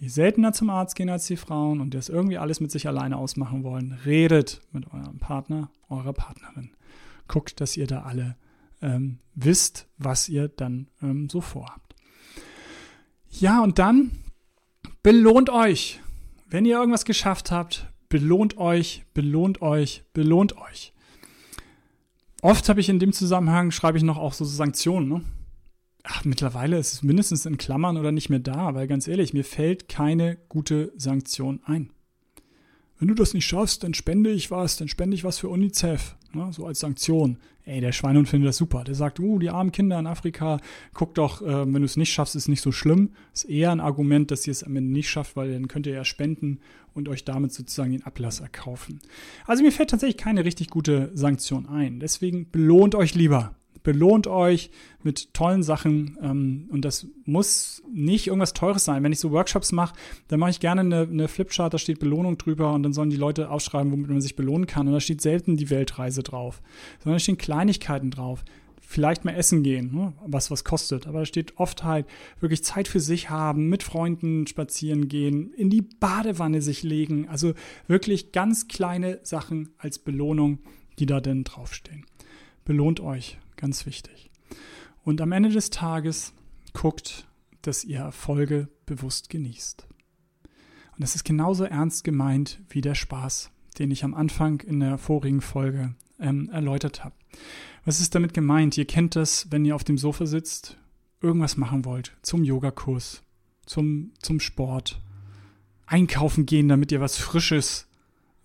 Die 0.00 0.08
seltener 0.08 0.52
zum 0.52 0.70
Arzt 0.70 0.96
gehen 0.96 1.08
als 1.08 1.26
die 1.26 1.36
Frauen 1.36 1.80
und 1.80 1.94
das 1.94 2.08
irgendwie 2.08 2.38
alles 2.38 2.60
mit 2.60 2.70
sich 2.70 2.88
alleine 2.88 3.16
ausmachen 3.16 3.62
wollen. 3.62 3.98
Redet 4.04 4.60
mit 4.72 4.92
eurem 4.92 5.18
Partner, 5.18 5.70
eurer 5.88 6.12
Partnerin. 6.12 6.70
Guckt, 7.28 7.60
dass 7.60 7.76
ihr 7.76 7.86
da 7.86 8.02
alle 8.02 8.36
ähm, 8.82 9.18
wisst, 9.34 9.86
was 9.96 10.28
ihr 10.28 10.48
dann 10.48 10.88
ähm, 11.02 11.28
so 11.30 11.40
vorhabt. 11.40 11.94
Ja, 13.30 13.62
und 13.62 13.78
dann 13.78 14.10
belohnt 15.02 15.50
euch. 15.50 16.00
Wenn 16.48 16.66
ihr 16.66 16.76
irgendwas 16.76 17.04
geschafft 17.04 17.50
habt, 17.50 17.90
belohnt 18.08 18.58
euch, 18.58 19.04
belohnt 19.14 19.62
euch, 19.62 20.04
belohnt 20.12 20.56
euch. 20.56 20.93
Oft 22.44 22.68
habe 22.68 22.78
ich 22.78 22.90
in 22.90 22.98
dem 22.98 23.14
Zusammenhang, 23.14 23.70
schreibe 23.70 23.96
ich 23.96 24.04
noch 24.04 24.18
auch 24.18 24.34
so 24.34 24.44
Sanktionen. 24.44 25.08
Ne? 25.08 25.22
Ach, 26.02 26.26
mittlerweile 26.26 26.76
ist 26.76 26.92
es 26.92 27.02
mindestens 27.02 27.46
in 27.46 27.56
Klammern 27.56 27.96
oder 27.96 28.12
nicht 28.12 28.28
mehr 28.28 28.38
da, 28.38 28.74
weil 28.74 28.86
ganz 28.86 29.08
ehrlich, 29.08 29.32
mir 29.32 29.44
fällt 29.44 29.88
keine 29.88 30.36
gute 30.50 30.92
Sanktion 30.94 31.62
ein. 31.64 31.88
Wenn 32.98 33.08
du 33.08 33.14
das 33.14 33.32
nicht 33.32 33.46
schaffst, 33.46 33.82
dann 33.82 33.94
spende 33.94 34.30
ich 34.30 34.50
was, 34.50 34.76
dann 34.76 34.88
spende 34.88 35.14
ich 35.14 35.24
was 35.24 35.38
für 35.38 35.48
UNICEF, 35.48 36.16
ne? 36.34 36.52
so 36.52 36.66
als 36.66 36.80
Sanktion. 36.80 37.38
Ey, 37.66 37.80
der 37.80 37.92
Schweinhund 37.92 38.28
findet 38.28 38.48
das 38.48 38.58
super. 38.58 38.84
Der 38.84 38.94
sagt, 38.94 39.20
uh, 39.20 39.38
die 39.38 39.48
armen 39.48 39.72
Kinder 39.72 39.98
in 39.98 40.06
Afrika, 40.06 40.60
guck 40.92 41.14
doch, 41.14 41.40
äh, 41.40 41.64
wenn 41.64 41.80
du 41.80 41.84
es 41.84 41.96
nicht 41.96 42.12
schaffst, 42.12 42.36
ist 42.36 42.48
nicht 42.48 42.60
so 42.60 42.72
schlimm. 42.72 43.10
Ist 43.32 43.44
eher 43.44 43.72
ein 43.72 43.80
Argument, 43.80 44.30
dass 44.30 44.46
ihr 44.46 44.50
es 44.50 44.62
am 44.62 44.76
Ende 44.76 44.92
nicht 44.92 45.08
schafft, 45.08 45.34
weil 45.36 45.52
dann 45.52 45.68
könnt 45.68 45.86
ihr 45.86 45.94
ja 45.94 46.04
spenden 46.04 46.60
und 46.92 47.08
euch 47.08 47.24
damit 47.24 47.52
sozusagen 47.52 47.92
den 47.92 48.04
Ablass 48.04 48.40
erkaufen. 48.40 49.00
Also 49.46 49.62
mir 49.62 49.72
fällt 49.72 49.90
tatsächlich 49.90 50.18
keine 50.18 50.44
richtig 50.44 50.68
gute 50.68 51.10
Sanktion 51.14 51.66
ein. 51.66 52.00
Deswegen 52.00 52.50
belohnt 52.50 52.94
euch 52.94 53.14
lieber. 53.14 53.54
Belohnt 53.84 54.26
euch 54.26 54.70
mit 55.04 55.32
tollen 55.34 55.62
Sachen 55.62 56.18
ähm, 56.20 56.68
und 56.72 56.84
das 56.84 57.06
muss 57.24 57.82
nicht 57.92 58.26
irgendwas 58.26 58.54
Teures 58.54 58.84
sein. 58.84 59.04
Wenn 59.04 59.12
ich 59.12 59.20
so 59.20 59.30
Workshops 59.30 59.70
mache, 59.70 59.94
dann 60.26 60.40
mache 60.40 60.50
ich 60.50 60.58
gerne 60.58 60.80
eine, 60.80 61.02
eine 61.02 61.28
Flipchart, 61.28 61.72
da 61.72 61.78
steht 61.78 62.00
Belohnung 62.00 62.36
drüber 62.38 62.72
und 62.72 62.82
dann 62.82 62.92
sollen 62.92 63.10
die 63.10 63.16
Leute 63.16 63.50
aufschreiben, 63.50 63.92
womit 63.92 64.08
man 64.08 64.20
sich 64.20 64.34
belohnen 64.34 64.66
kann 64.66 64.88
und 64.88 64.94
da 64.94 65.00
steht 65.00 65.20
selten 65.20 65.56
die 65.56 65.70
Weltreise 65.70 66.24
drauf, 66.24 66.60
sondern 66.98 67.16
da 67.16 67.20
stehen 67.20 67.38
Kleinigkeiten 67.38 68.10
drauf 68.10 68.44
vielleicht 68.86 69.24
mal 69.24 69.34
essen 69.34 69.62
gehen, 69.62 69.94
ne? 69.94 70.12
was 70.26 70.50
was 70.50 70.62
kostet. 70.62 71.06
Aber 71.06 71.20
da 71.20 71.24
steht 71.26 71.56
oft 71.56 71.84
halt 71.84 72.06
wirklich 72.40 72.62
Zeit 72.62 72.86
für 72.86 73.00
sich 73.00 73.30
haben, 73.30 73.68
mit 73.68 73.82
Freunden 73.82 74.46
spazieren 74.46 75.08
gehen, 75.08 75.52
in 75.54 75.70
die 75.70 75.82
Badewanne 75.82 76.60
sich 76.60 76.82
legen. 76.82 77.28
Also 77.28 77.54
wirklich 77.86 78.32
ganz 78.32 78.68
kleine 78.68 79.20
Sachen 79.22 79.70
als 79.78 79.98
Belohnung, 79.98 80.58
die 80.98 81.06
da 81.06 81.20
denn 81.20 81.44
draufstehen. 81.44 82.04
Belohnt 82.64 83.00
euch, 83.00 83.38
ganz 83.56 83.86
wichtig. 83.86 84.30
Und 85.04 85.20
am 85.20 85.32
Ende 85.32 85.50
des 85.50 85.70
Tages 85.70 86.32
guckt, 86.72 87.26
dass 87.62 87.84
ihr 87.84 87.98
Erfolge 87.98 88.68
bewusst 88.86 89.30
genießt. 89.30 89.86
Und 90.92 91.00
das 91.02 91.14
ist 91.14 91.24
genauso 91.24 91.64
ernst 91.64 92.04
gemeint 92.04 92.60
wie 92.68 92.80
der 92.80 92.94
Spaß, 92.94 93.50
den 93.78 93.90
ich 93.90 94.04
am 94.04 94.14
Anfang 94.14 94.60
in 94.60 94.80
der 94.80 94.98
vorigen 94.98 95.40
Folge 95.40 95.94
ähm, 96.20 96.48
erläutert 96.50 97.04
habe. 97.04 97.14
Was 97.84 98.00
ist 98.00 98.14
damit 98.14 98.32
gemeint? 98.34 98.78
Ihr 98.78 98.86
kennt 98.86 99.16
das, 99.16 99.50
wenn 99.50 99.64
ihr 99.64 99.74
auf 99.74 99.84
dem 99.84 99.98
Sofa 99.98 100.26
sitzt, 100.26 100.78
irgendwas 101.20 101.56
machen 101.56 101.84
wollt, 101.84 102.12
zum 102.22 102.44
Yogakurs, 102.44 103.22
zum, 103.66 104.12
zum 104.20 104.40
Sport, 104.40 105.00
einkaufen 105.86 106.46
gehen, 106.46 106.68
damit 106.68 106.92
ihr 106.92 107.00
was 107.00 107.18
Frisches 107.18 107.88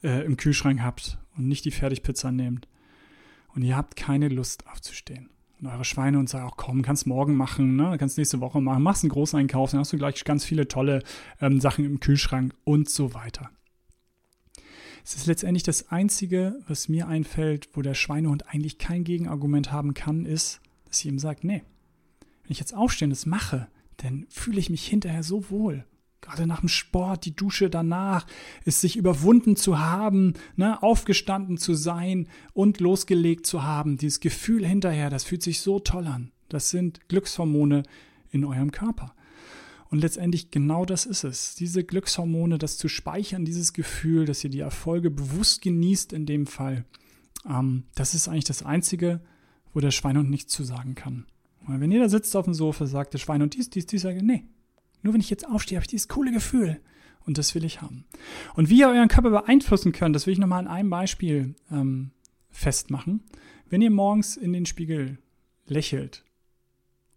äh, 0.04 0.26
im 0.26 0.38
Kühlschrank 0.38 0.82
habt 0.82 1.18
und 1.38 1.48
nicht 1.48 1.66
die 1.66 1.72
Fertigpizza 1.72 2.32
nehmt. 2.32 2.68
Und 3.60 3.66
ihr 3.66 3.76
habt 3.76 3.98
keine 3.98 4.30
Lust 4.30 4.66
aufzustehen. 4.68 5.32
Und 5.60 5.68
eure 5.68 5.84
Schweine 5.84 6.18
und 6.18 6.30
sagen, 6.30 6.48
auch 6.48 6.56
komm, 6.56 6.82
kannst 6.82 7.06
morgen 7.06 7.36
machen, 7.36 7.76
ne? 7.76 7.98
kannst 8.00 8.18
nächste 8.18 8.40
Woche 8.40 8.62
machen, 8.62 8.82
machst 8.82 9.04
einen 9.04 9.12
großen 9.12 9.38
Einkauf, 9.38 9.72
dann 9.72 9.82
hast 9.82 9.92
du 9.92 9.98
gleich 9.98 10.24
ganz 10.24 10.46
viele 10.46 10.70
tolle 10.70 11.04
ähm, 11.42 11.60
Sachen 11.60 11.84
im 11.84 12.00
Kühlschrank 12.00 12.56
und 12.64 12.90
so 12.90 13.14
weiter. 13.14 13.50
Es 15.04 15.14
ist 15.16 15.26
letztendlich 15.26 15.64
das 15.64 15.90
Einzige, 15.90 16.58
was 16.70 16.88
mir 16.88 17.10
einfällt, 17.10 17.68
wo 17.74 17.82
der 17.82 17.96
Schweinehund 17.96 18.48
eigentlich 18.48 18.78
kein 18.78 19.04
Gegenargument 19.04 19.74
haben 19.74 19.94
kann, 19.94 20.26
ist, 20.26 20.62
dass 20.86 21.00
ich 21.00 21.08
ihm 21.08 21.20
sage, 21.20 21.46
nee, 21.46 21.62
wenn 22.44 22.52
ich 22.52 22.60
jetzt 22.60 22.74
aufstehe 22.74 23.08
und 23.08 23.10
das 23.10 23.26
mache, 23.26 23.68
dann 23.98 24.26
fühle 24.30 24.60
ich 24.60 24.70
mich 24.70 24.88
hinterher 24.88 25.24
so 25.24 25.50
wohl. 25.50 25.84
Gerade 26.22 26.46
nach 26.46 26.60
dem 26.60 26.70
Sport, 26.70 27.26
die 27.26 27.36
Dusche 27.36 27.70
danach, 27.70 28.28
es 28.66 28.82
sich 28.82 28.98
überwunden 28.98 29.56
zu 29.56 29.80
haben, 29.80 30.34
ne, 30.56 30.82
aufgestanden 30.84 31.58
zu 31.58 31.74
sein 31.74 32.28
und 32.54 32.80
losgelegt 32.80 33.48
zu 33.48 33.64
haben. 33.64 33.98
Dieses 33.98 34.20
Gefühl 34.20 34.66
hinterher, 34.66 35.10
das 35.10 35.24
fühlt 35.24 35.44
sich 35.44 35.62
so 35.62 35.80
toll 35.80 36.08
an. 36.08 36.32
Das 36.50 36.70
sind 36.70 37.08
Glückshormone 37.08 37.84
in 38.32 38.44
eurem 38.44 38.72
Körper. 38.72 39.16
Und 39.90 40.00
letztendlich 40.00 40.52
genau 40.52 40.86
das 40.86 41.06
ist 41.06 41.24
es. 41.24 41.56
Diese 41.56 41.84
Glückshormone, 41.84 42.58
das 42.58 42.78
zu 42.78 42.88
speichern, 42.88 43.46
dieses 43.46 43.74
Gefühl, 43.74 44.26
dass 44.26 44.44
ihr 44.44 44.50
die 44.50 44.60
Erfolge 44.60 45.10
bewusst 45.10 45.62
genießt 45.62 46.14
in 46.14 46.26
dem 46.26 46.46
Fall, 46.46 46.86
ähm, 47.48 47.84
das 47.96 48.14
ist 48.14 48.28
eigentlich 48.28 48.46
das 48.46 48.64
Einzige, 48.64 49.22
wo 49.74 49.80
der 49.80 49.92
Schweinhund 49.92 50.30
nichts 50.30 50.54
zu 50.54 50.64
sagen 50.64 50.96
kann. 50.96 51.26
Weil 51.66 51.80
wenn 51.80 51.92
da 51.92 52.10
sitzt 52.10 52.36
auf 52.36 52.46
dem 52.46 52.54
Sofa, 52.54 52.86
sagt 52.86 53.14
der 53.14 53.20
Schweinhund 53.20 53.56
dies, 53.56 53.70
dies, 53.70 53.86
dies, 53.86 54.02
sage 54.02 54.24
nee. 54.24 54.46
Nur 55.02 55.14
wenn 55.14 55.22
ich 55.22 55.30
jetzt 55.30 55.48
aufstehe, 55.48 55.78
habe 55.78 55.84
ich 55.84 55.90
dieses 55.90 56.08
coole 56.08 56.32
Gefühl. 56.32 56.80
Und 57.26 57.38
das 57.38 57.54
will 57.54 57.64
ich 57.64 57.82
haben. 57.82 58.06
Und 58.56 58.70
wie 58.70 58.80
ihr 58.80 58.88
euren 58.88 59.08
Körper 59.08 59.30
beeinflussen 59.30 59.92
könnt, 59.92 60.16
das 60.16 60.26
will 60.26 60.34
ich 60.34 60.40
nochmal 60.40 60.60
an 60.60 60.68
einem 60.68 60.90
Beispiel 60.90 61.56
ähm, 61.72 62.12
festmachen. 62.50 63.24
Wenn 63.70 63.82
ihr 63.82 63.92
morgens 63.92 64.36
in 64.36 64.54
den 64.54 64.66
Spiegel 64.66 65.20
lächelt, 65.68 66.24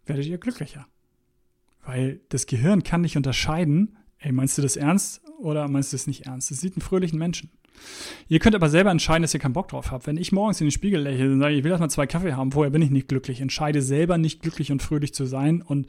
werdet 0.05 0.25
ihr 0.25 0.37
glücklicher. 0.37 0.87
Weil 1.83 2.21
das 2.29 2.45
Gehirn 2.45 2.83
kann 2.83 3.01
nicht 3.01 3.17
unterscheiden, 3.17 3.97
ey, 4.19 4.31
meinst 4.31 4.57
du 4.57 4.61
das 4.61 4.75
ernst 4.75 5.22
oder 5.39 5.67
meinst 5.67 5.91
du 5.91 5.95
das 5.95 6.07
nicht 6.07 6.25
ernst? 6.25 6.51
Das 6.51 6.59
sieht 6.59 6.75
einen 6.75 6.81
fröhlichen 6.81 7.19
Menschen. 7.19 7.51
Ihr 8.27 8.39
könnt 8.39 8.55
aber 8.55 8.69
selber 8.69 8.91
entscheiden, 8.91 9.23
dass 9.23 9.33
ihr 9.33 9.39
keinen 9.39 9.53
Bock 9.53 9.67
drauf 9.67 9.91
habt. 9.91 10.05
Wenn 10.05 10.17
ich 10.17 10.31
morgens 10.31 10.61
in 10.61 10.67
den 10.67 10.71
Spiegel 10.71 11.01
lächle 11.01 11.31
und 11.31 11.39
sage, 11.39 11.55
ich 11.55 11.63
will 11.63 11.71
erstmal 11.71 11.89
zwei 11.89 12.07
Kaffee 12.07 12.33
haben, 12.33 12.51
vorher 12.51 12.71
bin 12.71 12.81
ich 12.81 12.91
nicht 12.91 13.07
glücklich. 13.07 13.41
Entscheide 13.41 13.81
selber 13.81 14.17
nicht 14.17 14.41
glücklich 14.41 14.71
und 14.71 14.81
fröhlich 14.81 15.13
zu 15.13 15.25
sein 15.25 15.61
und 15.61 15.87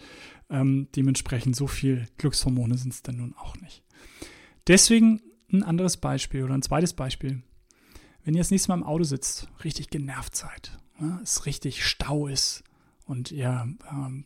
ähm, 0.50 0.88
dementsprechend 0.96 1.56
so 1.56 1.66
viel 1.66 2.06
Glückshormone 2.18 2.76
sind 2.78 2.92
es 2.92 3.02
dann 3.02 3.16
nun 3.16 3.34
auch 3.36 3.56
nicht. 3.56 3.82
Deswegen 4.66 5.20
ein 5.52 5.62
anderes 5.62 5.98
Beispiel 5.98 6.42
oder 6.42 6.54
ein 6.54 6.62
zweites 6.62 6.94
Beispiel. 6.94 7.42
Wenn 8.24 8.34
ihr 8.34 8.40
das 8.40 8.50
nächste 8.50 8.70
Mal 8.70 8.76
im 8.76 8.84
Auto 8.84 9.04
sitzt, 9.04 9.48
richtig 9.62 9.90
genervt 9.90 10.34
seid, 10.34 10.78
ne, 10.98 11.20
es 11.22 11.44
richtig 11.44 11.84
Stau 11.84 12.26
ist, 12.26 12.64
und 13.06 13.30
ihr 13.30 13.68
ähm, 13.90 14.24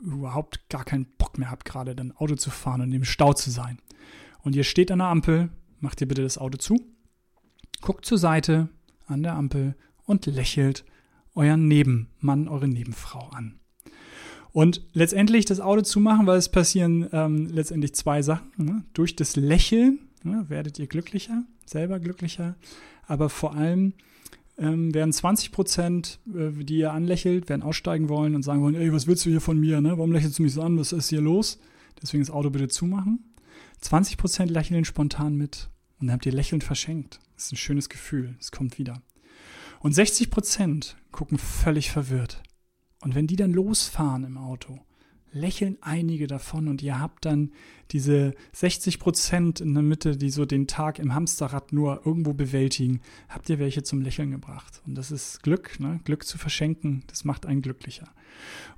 überhaupt 0.00 0.68
gar 0.68 0.84
keinen 0.84 1.06
Bock 1.18 1.38
mehr 1.38 1.50
habt, 1.50 1.64
gerade 1.64 1.94
dann 1.94 2.12
Auto 2.12 2.34
zu 2.34 2.50
fahren 2.50 2.80
und 2.80 2.92
im 2.92 3.04
Stau 3.04 3.32
zu 3.32 3.50
sein. 3.50 3.78
Und 4.46 4.54
ihr 4.54 4.62
steht 4.62 4.92
an 4.92 5.00
der 5.00 5.08
Ampel, 5.08 5.48
macht 5.80 6.00
ihr 6.00 6.06
bitte 6.06 6.22
das 6.22 6.38
Auto 6.38 6.56
zu, 6.56 6.76
guckt 7.80 8.04
zur 8.04 8.16
Seite 8.16 8.68
an 9.06 9.24
der 9.24 9.34
Ampel 9.34 9.74
und 10.04 10.26
lächelt 10.26 10.84
euren 11.34 11.66
Nebenmann, 11.66 12.46
eure 12.46 12.68
Nebenfrau 12.68 13.28
an. 13.30 13.58
Und 14.52 14.82
letztendlich 14.92 15.46
das 15.46 15.58
Auto 15.58 15.82
zumachen, 15.82 16.28
weil 16.28 16.38
es 16.38 16.48
passieren 16.48 17.08
ähm, 17.10 17.48
letztendlich 17.48 17.96
zwei 17.96 18.22
Sachen. 18.22 18.52
Ne? 18.56 18.84
Durch 18.94 19.16
das 19.16 19.34
Lächeln 19.34 19.98
ne, 20.22 20.44
werdet 20.46 20.78
ihr 20.78 20.86
glücklicher, 20.86 21.42
selber 21.64 21.98
glücklicher, 21.98 22.54
aber 23.08 23.30
vor 23.30 23.56
allem 23.56 23.94
ähm, 24.58 24.94
werden 24.94 25.12
20 25.12 25.50
Prozent, 25.50 26.20
äh, 26.32 26.52
die 26.52 26.78
ihr 26.78 26.92
anlächelt, 26.92 27.48
werden 27.48 27.62
aussteigen 27.62 28.08
wollen 28.08 28.36
und 28.36 28.44
sagen 28.44 28.62
wollen, 28.62 28.76
ey, 28.76 28.92
was 28.92 29.08
willst 29.08 29.26
du 29.26 29.30
hier 29.30 29.40
von 29.40 29.58
mir, 29.58 29.80
ne? 29.80 29.98
Warum 29.98 30.12
lächelst 30.12 30.38
du 30.38 30.44
mich 30.44 30.54
so 30.54 30.62
an? 30.62 30.78
Was 30.78 30.92
ist 30.92 31.08
hier 31.08 31.20
los? 31.20 31.58
Deswegen 32.00 32.22
das 32.22 32.30
Auto 32.30 32.50
bitte 32.50 32.68
zumachen. 32.68 33.24
20 33.80 34.16
Prozent 34.16 34.50
lächeln 34.50 34.84
spontan 34.84 35.36
mit 35.36 35.70
und 35.98 36.08
dann 36.08 36.14
habt 36.14 36.26
ihr 36.26 36.32
lächelnd 36.32 36.64
verschenkt. 36.64 37.20
Das 37.34 37.46
ist 37.46 37.52
ein 37.52 37.56
schönes 37.56 37.88
Gefühl. 37.88 38.36
Es 38.40 38.50
kommt 38.50 38.78
wieder. 38.78 39.02
Und 39.80 39.94
60 39.94 40.30
Prozent 40.30 40.96
gucken 41.12 41.38
völlig 41.38 41.90
verwirrt. 41.90 42.42
Und 43.02 43.14
wenn 43.14 43.26
die 43.26 43.36
dann 43.36 43.52
losfahren 43.52 44.24
im 44.24 44.38
Auto, 44.38 44.80
lächeln 45.32 45.76
einige 45.82 46.26
davon 46.26 46.66
und 46.66 46.82
ihr 46.82 46.98
habt 46.98 47.24
dann 47.24 47.52
diese 47.92 48.34
60 48.52 48.98
Prozent 48.98 49.60
in 49.60 49.74
der 49.74 49.82
Mitte, 49.82 50.16
die 50.16 50.30
so 50.30 50.44
den 50.44 50.66
Tag 50.66 50.98
im 50.98 51.14
Hamsterrad 51.14 51.72
nur 51.72 52.02
irgendwo 52.04 52.32
bewältigen, 52.32 53.00
habt 53.28 53.48
ihr 53.48 53.58
welche 53.58 53.82
zum 53.82 54.00
Lächeln 54.00 54.30
gebracht. 54.30 54.82
Und 54.86 54.96
das 54.96 55.10
ist 55.10 55.42
Glück, 55.42 55.78
ne? 55.78 56.00
Glück 56.04 56.24
zu 56.24 56.38
verschenken, 56.38 57.04
das 57.06 57.24
macht 57.24 57.46
einen 57.46 57.62
glücklicher. 57.62 58.08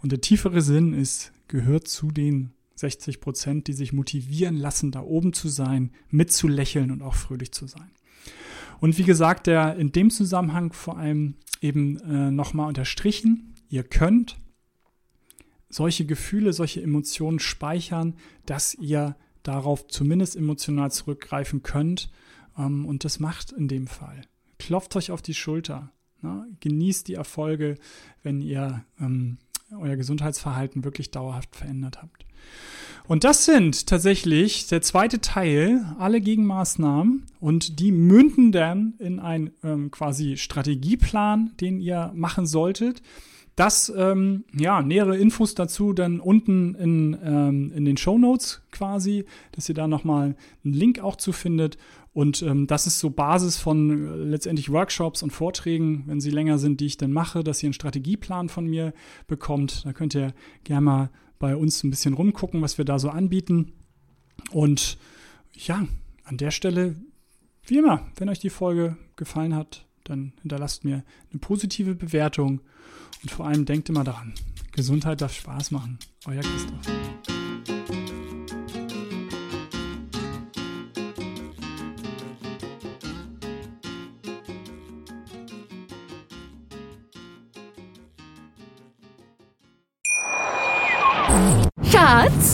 Und 0.03 0.13
der 0.13 0.21
tiefere 0.21 0.61
Sinn 0.61 0.93
ist, 0.93 1.33
gehört 1.47 1.89
zu 1.89 2.11
den 2.11 2.53
60 2.79 3.21
Prozent, 3.21 3.67
die 3.67 3.73
sich 3.73 3.93
motivieren 3.93 4.57
lassen, 4.57 4.91
da 4.91 5.01
oben 5.01 5.33
zu 5.33 5.49
sein, 5.49 5.93
mitzulächeln 6.11 6.91
und 6.91 7.03
auch 7.03 7.15
fröhlich 7.15 7.53
zu 7.53 7.67
sein. 7.67 7.91
Und 8.81 8.97
wie 8.99 9.05
gesagt, 9.05 9.47
der 9.47 9.77
in 9.77 9.93
dem 9.93 10.11
Zusammenhang 10.11 10.73
vor 10.73 10.99
allem 10.99 11.35
eben 11.61 11.99
äh, 12.01 12.31
nochmal 12.31 12.69
unterstrichen, 12.69 13.55
ihr 13.69 13.83
könnt 13.83 14.37
solche 15.69 16.07
Gefühle, 16.07 16.53
solche 16.53 16.83
Emotionen 16.83 17.41
speichern, 17.41 18.15
dass 18.47 18.75
ihr 18.75 19.17
darauf 19.43 19.87
zumindest 19.89 20.37
emotional 20.37 20.93
zurückgreifen 20.93 21.63
könnt. 21.63 22.11
Ähm, 22.57 22.87
und 22.87 23.05
das 23.05 23.19
macht 23.19 23.53
in 23.53 23.69
dem 23.69 23.87
Fall. 23.87 24.23
Klopft 24.59 24.95
euch 24.97 25.11
auf 25.11 25.23
die 25.23 25.35
Schulter. 25.35 25.93
Ne? 26.23 26.47
Genießt 26.61 27.09
die 27.09 27.15
Erfolge, 27.15 27.77
wenn 28.23 28.41
ihr 28.41 28.85
ähm, 29.01 29.39
euer 29.77 29.97
Gesundheitsverhalten 29.97 30.85
wirklich 30.85 31.11
dauerhaft 31.11 31.55
verändert 31.55 32.01
habt. 32.03 32.28
Und 33.09 33.25
das 33.25 33.47
sind 33.47 33.87
tatsächlich 33.87 34.67
der 34.67 34.83
zweite 34.83 35.21
Teil, 35.23 35.83
alle 35.99 36.21
Gegenmaßnahmen 36.21 37.25
und 37.41 37.81
die 37.81 37.91
münden 37.91 38.53
dann 38.53 38.95
in 38.99 39.19
einen 39.19 39.51
ähm, 39.65 39.91
quasi 39.91 40.37
Strategieplan, 40.37 41.53
den 41.59 41.81
ihr 41.81 42.13
machen 42.15 42.45
solltet. 42.45 43.01
Das, 43.57 43.93
ähm, 43.97 44.45
ja, 44.57 44.83
nähere 44.83 45.17
Infos 45.17 45.55
dazu 45.55 45.93
dann 45.93 46.21
unten 46.21 46.75
in, 46.75 47.17
ähm, 47.25 47.73
in 47.75 47.87
den 47.87 47.97
Show 47.97 48.19
Notes 48.19 48.61
quasi, 48.71 49.25
dass 49.53 49.69
ihr 49.69 49.75
da 49.75 49.89
nochmal 49.89 50.37
einen 50.63 50.75
Link 50.75 51.01
auch 51.01 51.17
zu 51.17 51.33
findet. 51.33 51.79
Und 52.13 52.43
ähm, 52.43 52.67
das 52.67 52.87
ist 52.87 53.01
so 53.01 53.11
Basis 53.11 53.57
von 53.57 53.91
äh, 53.91 54.17
letztendlich 54.31 54.71
Workshops 54.71 55.23
und 55.23 55.31
Vorträgen, 55.31 56.05
wenn 56.07 56.21
sie 56.21 56.31
länger 56.31 56.59
sind, 56.59 56.81
die 56.81 56.87
ich 56.87 56.99
dann 56.99 57.11
mache, 57.11 57.43
dass 57.43 57.63
ihr 57.63 57.69
einen 57.69 57.75
Strategieplan 57.75 58.49
von 58.49 58.67
mir 58.67 58.93
bekommt. 59.27 59.85
Da 59.85 59.93
könnt 59.93 60.15
ihr 60.15 60.35
gerne 60.63 60.85
mal 60.85 61.11
bei 61.39 61.57
uns 61.57 61.83
ein 61.85 61.91
bisschen 61.91 62.15
rumgucken, 62.15 62.63
was 62.63 62.79
wir 62.79 62.85
da 62.85 62.99
so 62.99 63.11
anbieten. 63.11 63.73
Und 64.51 64.99
ja, 65.53 65.87
an 66.25 66.37
der 66.37 66.51
Stelle, 66.51 66.97
wie 67.67 67.79
immer, 67.79 68.07
wenn 68.17 68.29
euch 68.29 68.39
die 68.39 68.51
Folge 68.51 68.97
gefallen 69.17 69.55
hat, 69.55 69.87
dann 70.05 70.33
hinterlasst 70.43 70.85
mir 70.85 71.05
eine 71.31 71.41
positive 71.41 71.95
Bewertung 71.95 72.61
und 73.23 73.31
vor 73.31 73.47
allem 73.47 73.65
denkt 73.65 73.89
immer 73.89 74.05
daran, 74.05 74.35
Gesundheit 74.73 75.21
darf 75.21 75.35
Spaß 75.35 75.71
machen. 75.71 75.99
Euer 76.27 76.43
Christoph. 76.43 77.38